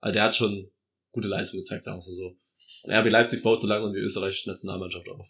[0.00, 0.70] also der hat schon
[1.12, 2.36] gute Leistung gezeigt, sagen wir mal so.
[2.82, 5.26] Und RB Leipzig baut so langsam die österreichische Nationalmannschaft auf.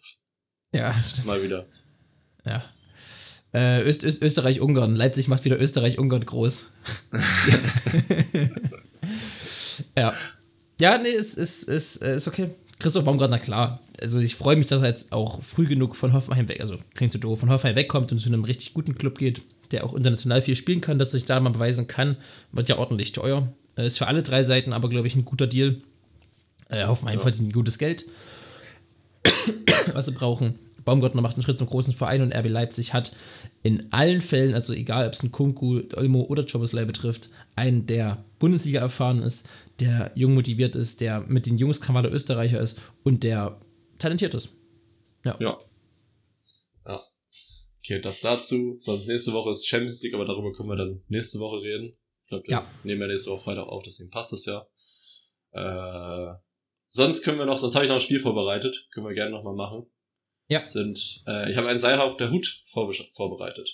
[0.73, 1.27] Ja, das stimmt.
[1.27, 1.65] Mal wieder.
[2.45, 2.63] Ja.
[3.53, 4.95] Äh, Öst, Öst, Österreich-Ungarn.
[4.95, 6.67] Leipzig macht wieder Österreich-Ungarn groß.
[9.97, 10.13] ja.
[10.79, 12.49] Ja, nee, ist, ist, ist, ist okay.
[12.79, 13.79] Christoph Baumgartner, klar.
[14.01, 17.13] Also ich freue mich, dass er jetzt auch früh genug von Hoffenheim weg, also klingt
[17.13, 20.41] so doof, von Hoffenheim wegkommt und zu einem richtig guten Club geht, der auch international
[20.41, 22.17] viel spielen kann, dass er sich da mal beweisen kann.
[22.51, 23.47] Wird ja ordentlich teuer.
[23.77, 25.81] Äh, Ist für alle drei Seiten aber, glaube ich, ein guter Deal.
[26.69, 27.21] Äh, Hoffenheim Ja.
[27.21, 28.05] verdient gutes Geld,
[29.93, 30.55] was sie brauchen.
[30.83, 33.11] Baumgartner macht einen Schritt zum großen Verein und RB Leipzig hat
[33.61, 38.23] in allen Fällen, also egal ob es ein Kunku, Olmo oder Choboslai betrifft, einen, der
[38.39, 39.47] Bundesliga erfahren ist,
[39.81, 43.59] der jung motiviert ist, der mit den Jungs Krawale Österreicher ist und der
[43.97, 44.49] talentiert ist.
[45.25, 45.35] Ja.
[45.39, 45.59] Ja.
[47.83, 48.75] Okay, das dazu.
[48.77, 51.97] Sonst nächste Woche ist Champions League, aber darüber können wir dann nächste Woche reden.
[52.23, 52.71] Ich glaube, wir Ja.
[52.83, 54.65] nehmen ja nächste Woche Freitag auf, deswegen passt das ja.
[55.51, 56.35] Äh,
[56.87, 58.87] sonst können wir noch, sonst habe ich noch ein Spiel vorbereitet.
[58.93, 59.85] Können wir gerne nochmal machen.
[60.47, 60.65] Ja.
[60.67, 63.69] Sind, äh, ich habe einen Seiler auf der Hut vorbe- vorbereitet.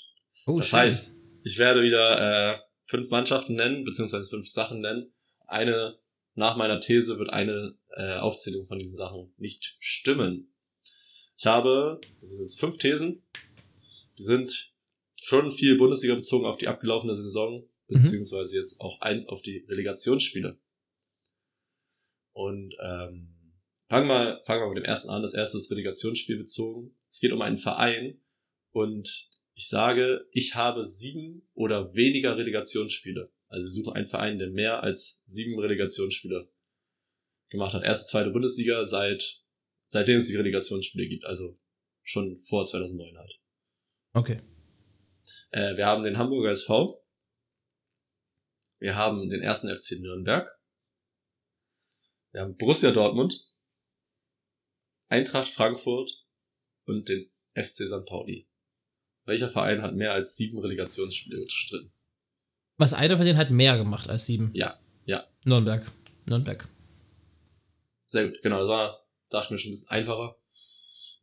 [0.46, 0.80] Oh, das schön.
[0.80, 1.12] heißt,
[1.44, 5.12] ich werde wieder äh, fünf Mannschaften nennen, beziehungsweise fünf Sachen nennen.
[5.48, 5.98] Eine,
[6.36, 10.54] nach meiner These wird eine äh, Aufzählung von diesen Sachen nicht stimmen.
[11.38, 13.24] Ich habe, das sind jetzt fünf Thesen,
[14.18, 14.74] die sind
[15.20, 20.60] schon viel Bundesliga bezogen auf die abgelaufene Saison, beziehungsweise jetzt auch eins auf die Relegationsspiele.
[22.34, 23.34] Und ähm,
[23.90, 25.22] fangen wir fangen wir mit dem ersten an.
[25.22, 26.96] Das erste ist Relegationsspiel bezogen.
[27.10, 28.20] Es geht um einen Verein
[28.72, 33.32] und ich sage, ich habe sieben oder weniger Relegationsspiele.
[33.50, 36.50] Also wir suchen einen Verein, der mehr als sieben Relegationsspiele
[37.50, 37.84] gemacht hat.
[37.84, 39.44] Erste, zweite Bundesliga seit
[39.88, 41.26] seitdem es die Relegationsspiele gibt.
[41.26, 41.56] Also
[42.04, 43.40] schon vor 2009 halt.
[44.14, 44.42] Okay.
[45.52, 47.04] Äh, wir haben den Hamburger SV.
[48.80, 50.48] Wir haben den ersten FC Nürnberg.
[52.32, 53.48] Wir haben Borussia Dortmund.
[55.10, 56.26] Eintracht Frankfurt
[56.86, 58.06] und den FC St.
[58.06, 58.48] Pauli.
[59.24, 61.94] Welcher Verein hat mehr als sieben Relegationsspiele bestritten?
[62.78, 64.52] Was einer von denen hat mehr gemacht als sieben.
[64.54, 65.26] Ja, ja.
[65.46, 65.92] Nürnberg.
[66.28, 66.68] Nürnberg.
[68.08, 70.38] Sehr gut, genau, das war, dachte ich mir schon ein bisschen einfacher.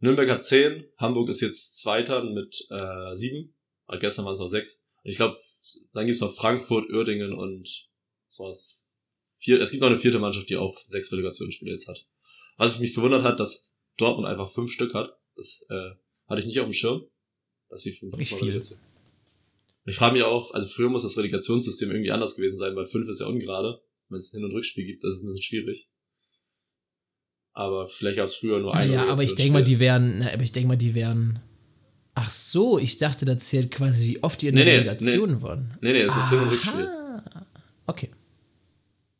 [0.01, 3.55] Nürnberg hat zehn, Hamburg ist jetzt Zweiter mit äh, sieben.
[3.87, 4.83] Aber gestern waren es noch sechs.
[5.03, 5.37] Und ich glaube,
[5.93, 7.89] dann gibt's noch Frankfurt, Uerdingen und
[8.29, 8.91] was war's?
[9.37, 12.07] Vier, es gibt noch eine vierte Mannschaft, die auch sechs Relegationsspiele jetzt hat.
[12.57, 15.17] Was mich gewundert hat, dass Dortmund einfach fünf Stück hat.
[15.37, 15.91] Das äh,
[16.29, 17.05] hatte ich nicht auf dem Schirm.
[17.69, 18.49] Dass sie fünf Nicht mal viel.
[18.49, 18.94] Relegation- Und
[19.87, 23.09] ich frage mich auch, also früher muss das Relegationssystem irgendwie anders gewesen sein, weil fünf
[23.09, 23.81] ist ja ungerade.
[24.09, 25.89] Wenn es ein Hin- und Rückspiel gibt, das ist ein bisschen schwierig.
[27.53, 30.33] Aber vielleicht gab es früher nur eine Ja, aber ich denke mal, die wären, na,
[30.33, 31.41] aber ich denke mal, die wären.
[32.15, 35.43] Ach so, ich dachte, da zählt quasi, wie oft die in der Nee, nee, Relegation
[35.43, 35.77] waren.
[35.81, 36.89] Nee, nee, es ist Hin- und Rückspiel.
[37.87, 38.11] Okay.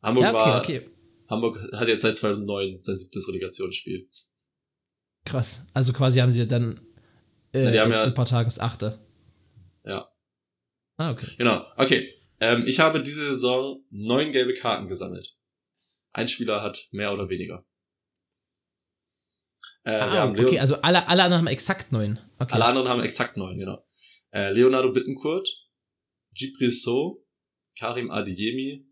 [0.01, 0.89] Hamburg Ja, okay, war, okay.
[1.29, 4.07] Hamburg hat jetzt seit 2009 sein siebtes Relegationsspiel.
[5.25, 5.65] Krass.
[5.73, 6.79] Also quasi haben sie dann
[7.51, 8.99] äh, Na, die haben jetzt ja- ein paar Tagen das achte.
[9.83, 10.07] Ja.
[10.97, 11.35] Ah, okay.
[11.37, 12.13] Genau, okay.
[12.39, 15.35] Ähm, ich habe diese Saison neun gelbe Karten gesammelt.
[16.13, 17.65] Ein Spieler hat mehr oder weniger.
[19.83, 22.19] Äh, Ah, okay, also alle, alle anderen haben exakt neun.
[22.39, 22.53] Okay.
[22.53, 23.85] Alle anderen haben exakt neun, genau.
[24.31, 25.47] Äh, Leonardo Bittencourt,
[26.31, 27.25] Djibril So,
[27.77, 28.85] Karim Adeyemi,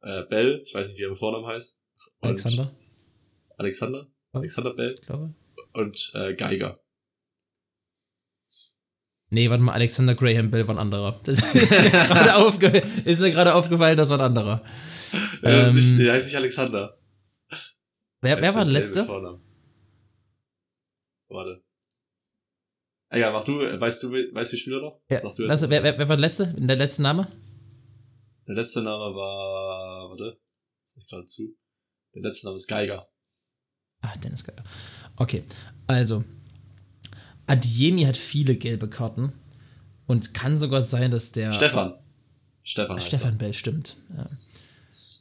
[0.00, 1.82] äh, Bell, ich weiß nicht, wie er im Vornamen heißt.
[2.20, 2.74] Alexander,
[3.58, 4.10] Alexander?
[4.32, 5.34] Alexander Bell ich glaube.
[5.74, 6.81] und äh, Geiger.
[9.32, 11.18] Nee, warte mal, Alexander Graham Bell war ein anderer.
[11.24, 12.66] Das ist mir gerade aufge
[13.06, 14.62] ist mir gerade aufgefallen, das war ein anderer.
[15.10, 16.98] Ist Ähm, nicht, der heißt nicht Alexander.
[18.20, 19.08] Wer, wer war der letzte?
[21.28, 21.64] Warte.
[23.08, 25.00] Egal, mach du, weißt du, weißt du Spieler noch?
[25.10, 26.54] Ja, Sag du also, wer, wer, wer war der letzte?
[26.58, 27.26] Der letzte Name?
[28.46, 30.38] Der letzte Name war, warte,
[30.82, 31.56] das ich gerade zu.
[32.14, 33.08] Der letzte Name ist Geiger.
[34.02, 34.64] Ah, Dennis Geiger.
[35.16, 35.44] Okay,
[35.86, 36.22] also.
[37.52, 39.32] Adiemi hat viele gelbe Karten.
[40.06, 41.52] Und kann sogar sein, dass der.
[41.52, 41.94] Stefan.
[42.64, 43.96] Stefan heißt Stefan Bell, stimmt.
[44.16, 44.26] Ja.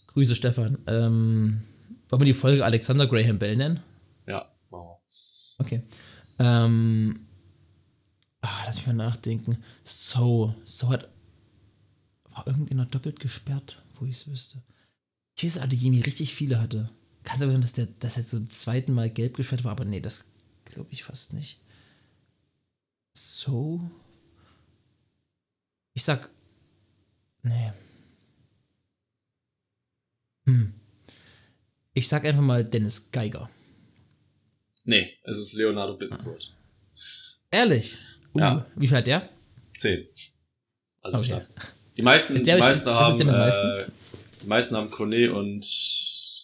[0.07, 0.77] Grüße, Stefan.
[0.87, 1.63] Ähm,
[2.09, 3.81] wollen wir die Folge Alexander Graham Bell nennen?
[4.25, 4.33] er.
[4.33, 4.99] Ja, machen wir.
[5.59, 5.83] Okay.
[6.39, 7.27] Ähm,
[8.41, 9.57] ah, lass mich mal nachdenken.
[9.83, 11.09] So, so hat.
[12.33, 14.63] War irgendjemand doppelt gesperrt, wo ich es wüsste.
[15.35, 16.89] Ich weiß, Adeyemi richtig viele hatte.
[17.23, 19.99] Kann sogar sein, dass der das jetzt zum zweiten Mal gelb gesperrt war, aber nee,
[19.99, 20.31] das
[20.63, 21.59] glaube ich fast nicht.
[23.13, 23.81] So.
[25.93, 26.29] Ich sag.
[27.43, 27.71] Nee.
[30.45, 30.73] Hm.
[31.93, 33.49] Ich sag einfach mal Dennis Geiger.
[34.83, 36.55] Nee, es ist Leonardo Bittencourt.
[37.51, 37.97] Ehrlich?
[38.33, 38.65] Uh, Ja.
[38.75, 39.29] Wie viel hat der?
[39.77, 40.07] Zehn.
[41.01, 41.27] Also Okay.
[41.29, 41.73] knapp.
[41.97, 43.85] Die meisten, Ist die meisten was haben, äh,
[44.41, 45.65] die meisten haben Kone und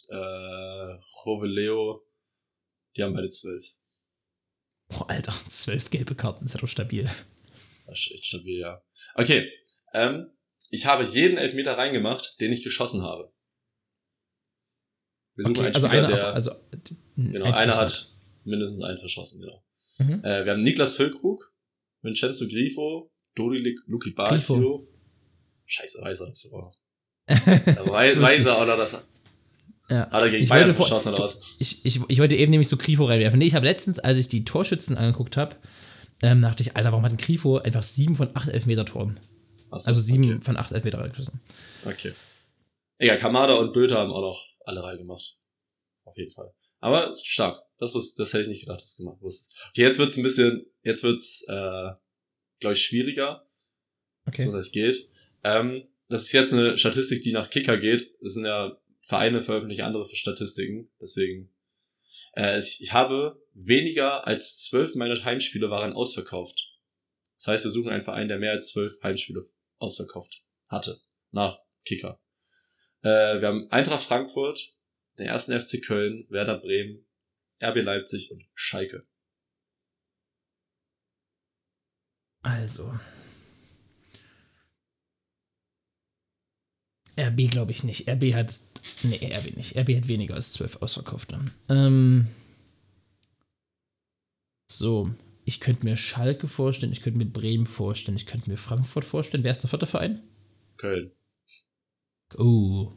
[0.10, 0.16] äh,
[1.26, 2.04] Roveleo.
[2.96, 3.64] Die haben beide zwölf.
[4.90, 7.10] Boah, Alter, zwölf gelbe Karten, ist ja doch stabil.
[7.86, 8.82] Das ist echt stabil, ja.
[9.16, 9.52] Okay.
[9.94, 10.32] Ähm,
[10.70, 13.32] ich habe jeden Elfmeter reingemacht, den ich geschossen habe.
[15.36, 16.52] Wir suchen Okay, einen also Spieler, einer, der, also,
[17.16, 19.64] genau, einer hat mindestens einen verschossen, genau.
[20.00, 20.24] Mhm.
[20.24, 21.54] Äh, wir haben Niklas Füllkrug,
[22.02, 24.54] Vincenzo Grifo, Dodi Luki Grifo.
[24.56, 24.88] Bacchio.
[25.66, 26.74] Scheiße, weiß er das aber.
[27.28, 28.98] Da wei- weiß er, oder das
[29.90, 30.10] Ja.
[30.12, 31.56] hat er gegen Ich Bayern vor- verschossen oder was?
[31.60, 33.40] Ich, ich, ich wollte eben nämlich so Grifo reinwerfen.
[33.40, 35.56] Nee, ich habe letztens, als ich die Torschützen angeguckt habe,
[36.22, 39.20] ähm, dachte ich, Alter, warum hat ein Grifo einfach sieben von acht Elfmeter-Toren?
[39.70, 40.42] Achso, Also sieben Okay.
[40.42, 41.40] von acht Elfmeter reingeschossen.
[41.86, 42.14] okay.
[43.00, 45.38] Egal, Kamada und Bülter haben auch noch alle reingemacht.
[46.04, 46.52] Auf jeden Fall.
[46.80, 47.62] Aber stark.
[47.78, 49.56] Das, was, das hätte ich nicht gedacht, dass du gemacht wusstest.
[49.70, 51.92] Okay, jetzt wird's ein bisschen, jetzt wird's, äh,
[52.60, 53.46] glaube ich, schwieriger.
[54.26, 54.46] Okay.
[54.46, 55.08] so das geht.
[55.44, 58.10] Ähm, das ist jetzt eine Statistik, die nach Kicker geht.
[58.22, 58.76] Das sind ja
[59.08, 60.92] Vereine veröffentlichen andere für Statistiken.
[61.00, 61.54] Deswegen.
[62.34, 66.74] Äh, ich, habe weniger als zwölf meiner Heimspiele waren ausverkauft.
[67.38, 69.44] Das heißt, wir suchen einen Verein, der mehr als zwölf Heimspiele
[69.78, 71.00] ausverkauft hatte.
[71.32, 72.22] Nach Kicker.
[73.02, 74.76] Äh, wir haben Eintracht Frankfurt,
[75.18, 77.08] den ersten FC Köln, Werder Bremen,
[77.64, 79.08] RB Leipzig und Schalke.
[82.42, 82.94] Also.
[87.20, 88.08] RB glaube ich nicht.
[88.10, 88.54] RB hat.
[89.04, 89.78] Nee, RB nicht.
[89.78, 91.40] RB hat weniger als zwölf ausverkaufte.
[91.70, 92.28] Ähm.
[94.70, 95.12] So.
[95.46, 99.46] Ich könnte mir Schalke vorstellen, ich könnte mir Bremen vorstellen, ich könnte mir Frankfurt vorstellen.
[99.46, 100.22] Wer ist der vierte Verein?
[100.76, 101.12] Köln.
[102.38, 102.92] Oh.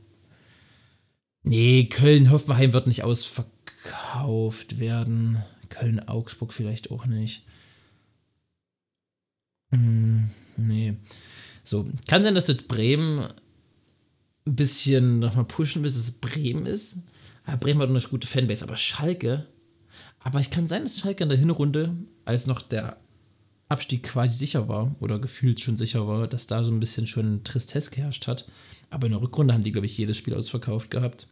[1.44, 5.44] Nee, Köln-Hoffenheim wird nicht ausverkauft werden.
[5.68, 7.44] Köln-Augsburg vielleicht auch nicht.
[9.70, 10.96] Hm, nee.
[11.62, 13.28] So, kann sein, dass du jetzt Bremen
[14.46, 17.02] ein bisschen nochmal pushen, bis es Bremen ist.
[17.44, 19.46] Aber Bremen hat eine gute Fanbase, aber Schalke.
[20.20, 22.98] Aber ich kann sein, dass Schalke in der Hinrunde, als noch der
[23.68, 27.44] Abstieg quasi sicher war oder gefühlt schon sicher war, dass da so ein bisschen schon
[27.44, 28.48] Tristesse geherrscht hat.
[28.90, 31.28] Aber in der Rückrunde haben die, glaube ich, jedes Spiel ausverkauft gehabt.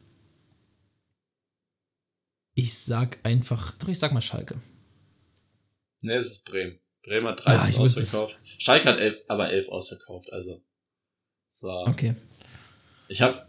[2.54, 4.60] Ich sag einfach, doch, ich sag mal Schalke.
[6.02, 6.78] Nee, es ist Bremen.
[7.02, 8.06] Bremen hat Ah, 13 ich wusste es.
[8.14, 8.38] ausverkauft.
[8.58, 10.32] Schalke hat elf, aber 11 ausverkauft.
[10.32, 10.62] Also,
[11.62, 12.14] war, Okay.
[13.08, 13.46] Ich habe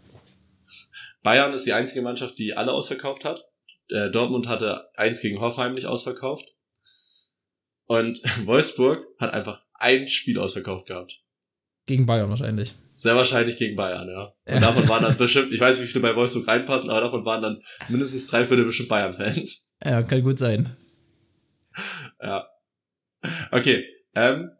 [1.22, 3.44] Bayern ist die einzige Mannschaft, die alle ausverkauft hat.
[3.88, 6.46] Äh, Dortmund hatte eins gegen Hoffenheim nicht ausverkauft.
[7.86, 11.20] Und Wolfsburg hat einfach ein Spiel ausverkauft gehabt.
[11.86, 12.74] Gegen Bayern wahrscheinlich.
[12.92, 14.34] Sehr wahrscheinlich gegen Bayern, ja.
[14.54, 17.24] Und davon waren dann bestimmt, ich weiß nicht, wie viele bei Wolfsburg reinpassen, aber davon
[17.24, 19.76] waren dann mindestens drei Viertel bestimmt Bayern-Fans.
[19.84, 20.76] Ja, kann gut sein.
[22.22, 22.48] Ja.
[23.50, 23.84] Okay.
[24.14, 24.50] Ähm,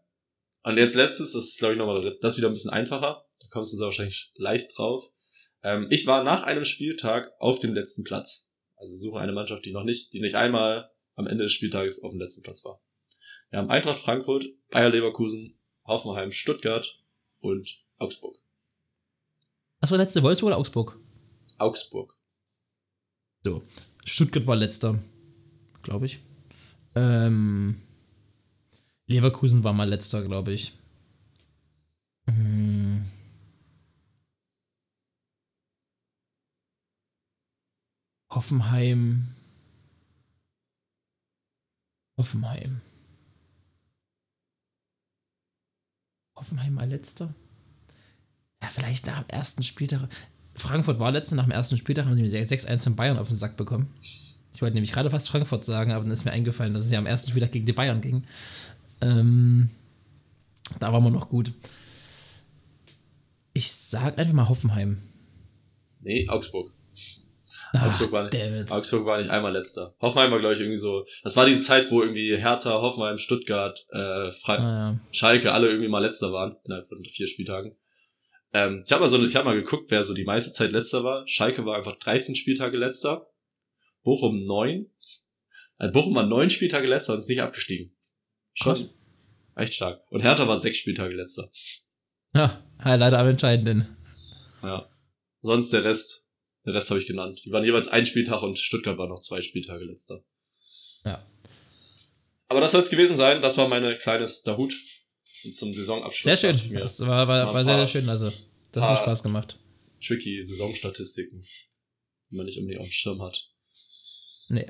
[0.62, 3.24] und jetzt letztes, das ist glaube ich nochmal, das ist wieder ein bisschen einfacher.
[3.50, 5.10] Kommst du sehr wahrscheinlich leicht drauf.
[5.62, 8.50] Ähm, ich war nach einem Spieltag auf dem letzten Platz.
[8.76, 12.02] Also wir suchen eine Mannschaft, die noch nicht, die nicht einmal am Ende des Spieltages
[12.02, 12.80] auf dem letzten Platz war.
[13.50, 17.02] Wir haben Eintracht Frankfurt, Bayer Leverkusen, Hoffenheim, Stuttgart
[17.40, 18.36] und Augsburg.
[19.80, 20.98] Was war letzte Wolfsburg oder Augsburg?
[21.58, 22.16] Augsburg.
[23.44, 23.62] So.
[24.04, 24.98] Stuttgart war letzter.
[25.82, 26.20] Glaube ich.
[26.94, 27.82] Ähm,
[29.06, 30.72] Leverkusen war mal letzter, glaube ich.
[32.26, 33.10] Hm.
[38.30, 39.34] Hoffenheim.
[42.16, 42.80] Hoffenheim.
[46.36, 47.34] Hoffenheim mal letzter?
[48.62, 50.08] Ja, vielleicht nach dem ersten Spieltag.
[50.54, 53.36] Frankfurt war letzter, nach dem ersten Spieltag haben sie mir 6-1 von Bayern auf den
[53.36, 53.92] Sack bekommen.
[54.00, 56.98] Ich wollte nämlich gerade fast Frankfurt sagen, aber dann ist mir eingefallen, dass es ja
[56.98, 58.24] am ersten Spieltag gegen die Bayern ging.
[59.00, 59.70] Ähm,
[60.78, 61.52] da waren wir noch gut.
[63.54, 64.98] Ich sag einfach mal Hoffenheim.
[66.00, 66.72] Nee, Augsburg.
[67.72, 68.70] Augsburg, war nicht.
[68.72, 69.94] Augsburg war nicht einmal letzter.
[70.00, 71.04] Hoffenheim war, glaube ich, irgendwie so.
[71.22, 75.00] Das war diese Zeit, wo irgendwie Hertha, Hoffenheim, Stuttgart, äh, Fre Ah, ja.
[75.12, 77.76] Schalke alle irgendwie mal letzter waren innerhalb von vier Spieltagen.
[78.52, 81.04] Ähm, ich habe mal so, ich habe mal geguckt, wer so die meiste Zeit letzter
[81.04, 81.26] war.
[81.28, 83.28] Schalke war einfach 13 Spieltage letzter.
[84.02, 84.86] Bochum 9.
[85.78, 87.92] Also Bochum war 9 Spieltage letzter und ist nicht abgestiegen.
[88.54, 88.84] Schon Krass.
[89.54, 90.02] echt stark.
[90.10, 91.48] Und Hertha war 6 Spieltage letzter.
[92.34, 93.96] Ja, ja, leider am entscheidenden.
[94.62, 94.88] Ja.
[95.42, 96.29] Sonst der Rest,
[96.70, 97.42] der Rest habe ich genannt.
[97.44, 100.22] Die waren jeweils ein Spieltag und Stuttgart war noch zwei Spieltage letzter.
[101.04, 101.22] Ja.
[102.48, 103.42] Aber das soll es gewesen sein.
[103.42, 104.74] Das war meine kleines Dahut
[105.54, 106.40] zum Saisonabschluss.
[106.40, 106.74] Sehr schön.
[106.74, 108.08] Das war, war, war sehr, sehr schön.
[108.08, 108.32] Also,
[108.72, 109.58] das hat Spaß gemacht.
[110.04, 111.44] Tricky Saisonstatistiken,
[112.30, 113.48] die man nicht unbedingt auf dem Schirm hat.
[114.48, 114.66] Nee.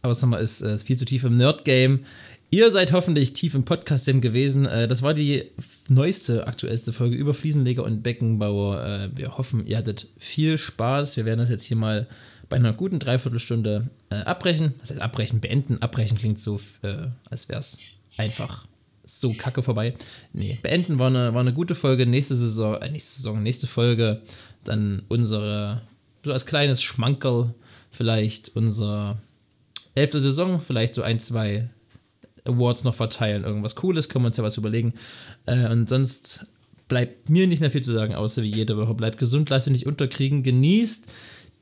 [0.00, 2.06] Aber Sommer ist äh, viel zu tief im Nerd-Game.
[2.54, 4.66] Ihr seid hoffentlich tief im Podcast-Game gewesen.
[4.66, 5.44] Äh, das war die
[5.88, 8.84] neueste, aktuellste Folge über Fliesenleger und Beckenbauer.
[8.84, 11.16] Äh, wir hoffen, ihr hattet viel Spaß.
[11.16, 12.06] Wir werden das jetzt hier mal
[12.50, 14.74] bei einer guten Dreiviertelstunde äh, abbrechen.
[14.80, 15.80] Das heißt, abbrechen, beenden.
[15.80, 16.60] Abbrechen klingt so,
[17.30, 17.78] als wäre es
[18.18, 18.66] einfach
[19.02, 19.94] so kacke vorbei.
[20.34, 22.04] Nee, beenden war eine, war eine gute Folge.
[22.04, 24.20] Nächste Saison, äh, nächste Saison, nächste Folge.
[24.64, 25.80] Dann unsere,
[26.22, 27.54] so als kleines Schmankerl,
[27.90, 29.22] vielleicht unser
[29.94, 31.70] elfte Saison, vielleicht so ein, zwei
[32.44, 33.44] Awards noch verteilen.
[33.44, 34.94] Irgendwas Cooles, können wir uns ja was überlegen.
[35.46, 36.46] Äh, und sonst
[36.88, 38.94] bleibt mir nicht mehr viel zu sagen, außer wie jede Woche.
[38.94, 41.10] Bleibt gesund, lasst euch nicht unterkriegen, genießt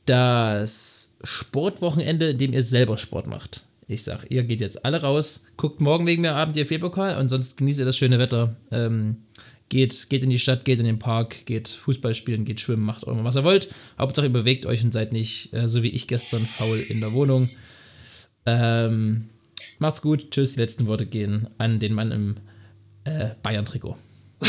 [0.06, 3.64] das Sportwochenende, in dem ihr selber Sport macht.
[3.86, 7.56] Ich sag, ihr geht jetzt alle raus, guckt morgen wegen mir Abend DFB-Pokal und sonst
[7.56, 8.54] genießt ihr das schöne Wetter.
[8.70, 9.16] Ähm,
[9.68, 13.04] geht, geht in die Stadt, geht in den Park, geht Fußball spielen, geht schwimmen, macht
[13.04, 13.72] immer, was ihr wollt.
[13.98, 17.12] Hauptsache ihr bewegt euch und seid nicht, äh, so wie ich gestern, faul in der
[17.12, 17.50] Wohnung.
[18.46, 19.28] Ähm,
[19.80, 22.36] macht's gut, tschüss, die letzten Worte gehen an den Mann im
[23.04, 23.96] äh, Bayern-Trikot.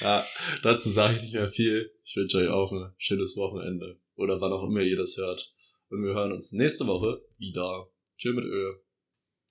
[0.00, 0.24] Ja,
[0.62, 1.90] dazu sage ich nicht mehr viel.
[2.04, 3.98] Ich wünsche euch auch ein schönes Wochenende.
[4.14, 5.52] Oder wann auch immer ihr das hört.
[5.90, 7.88] Und wir hören uns nächste Woche wieder.
[8.16, 8.74] Tschö mit Ö.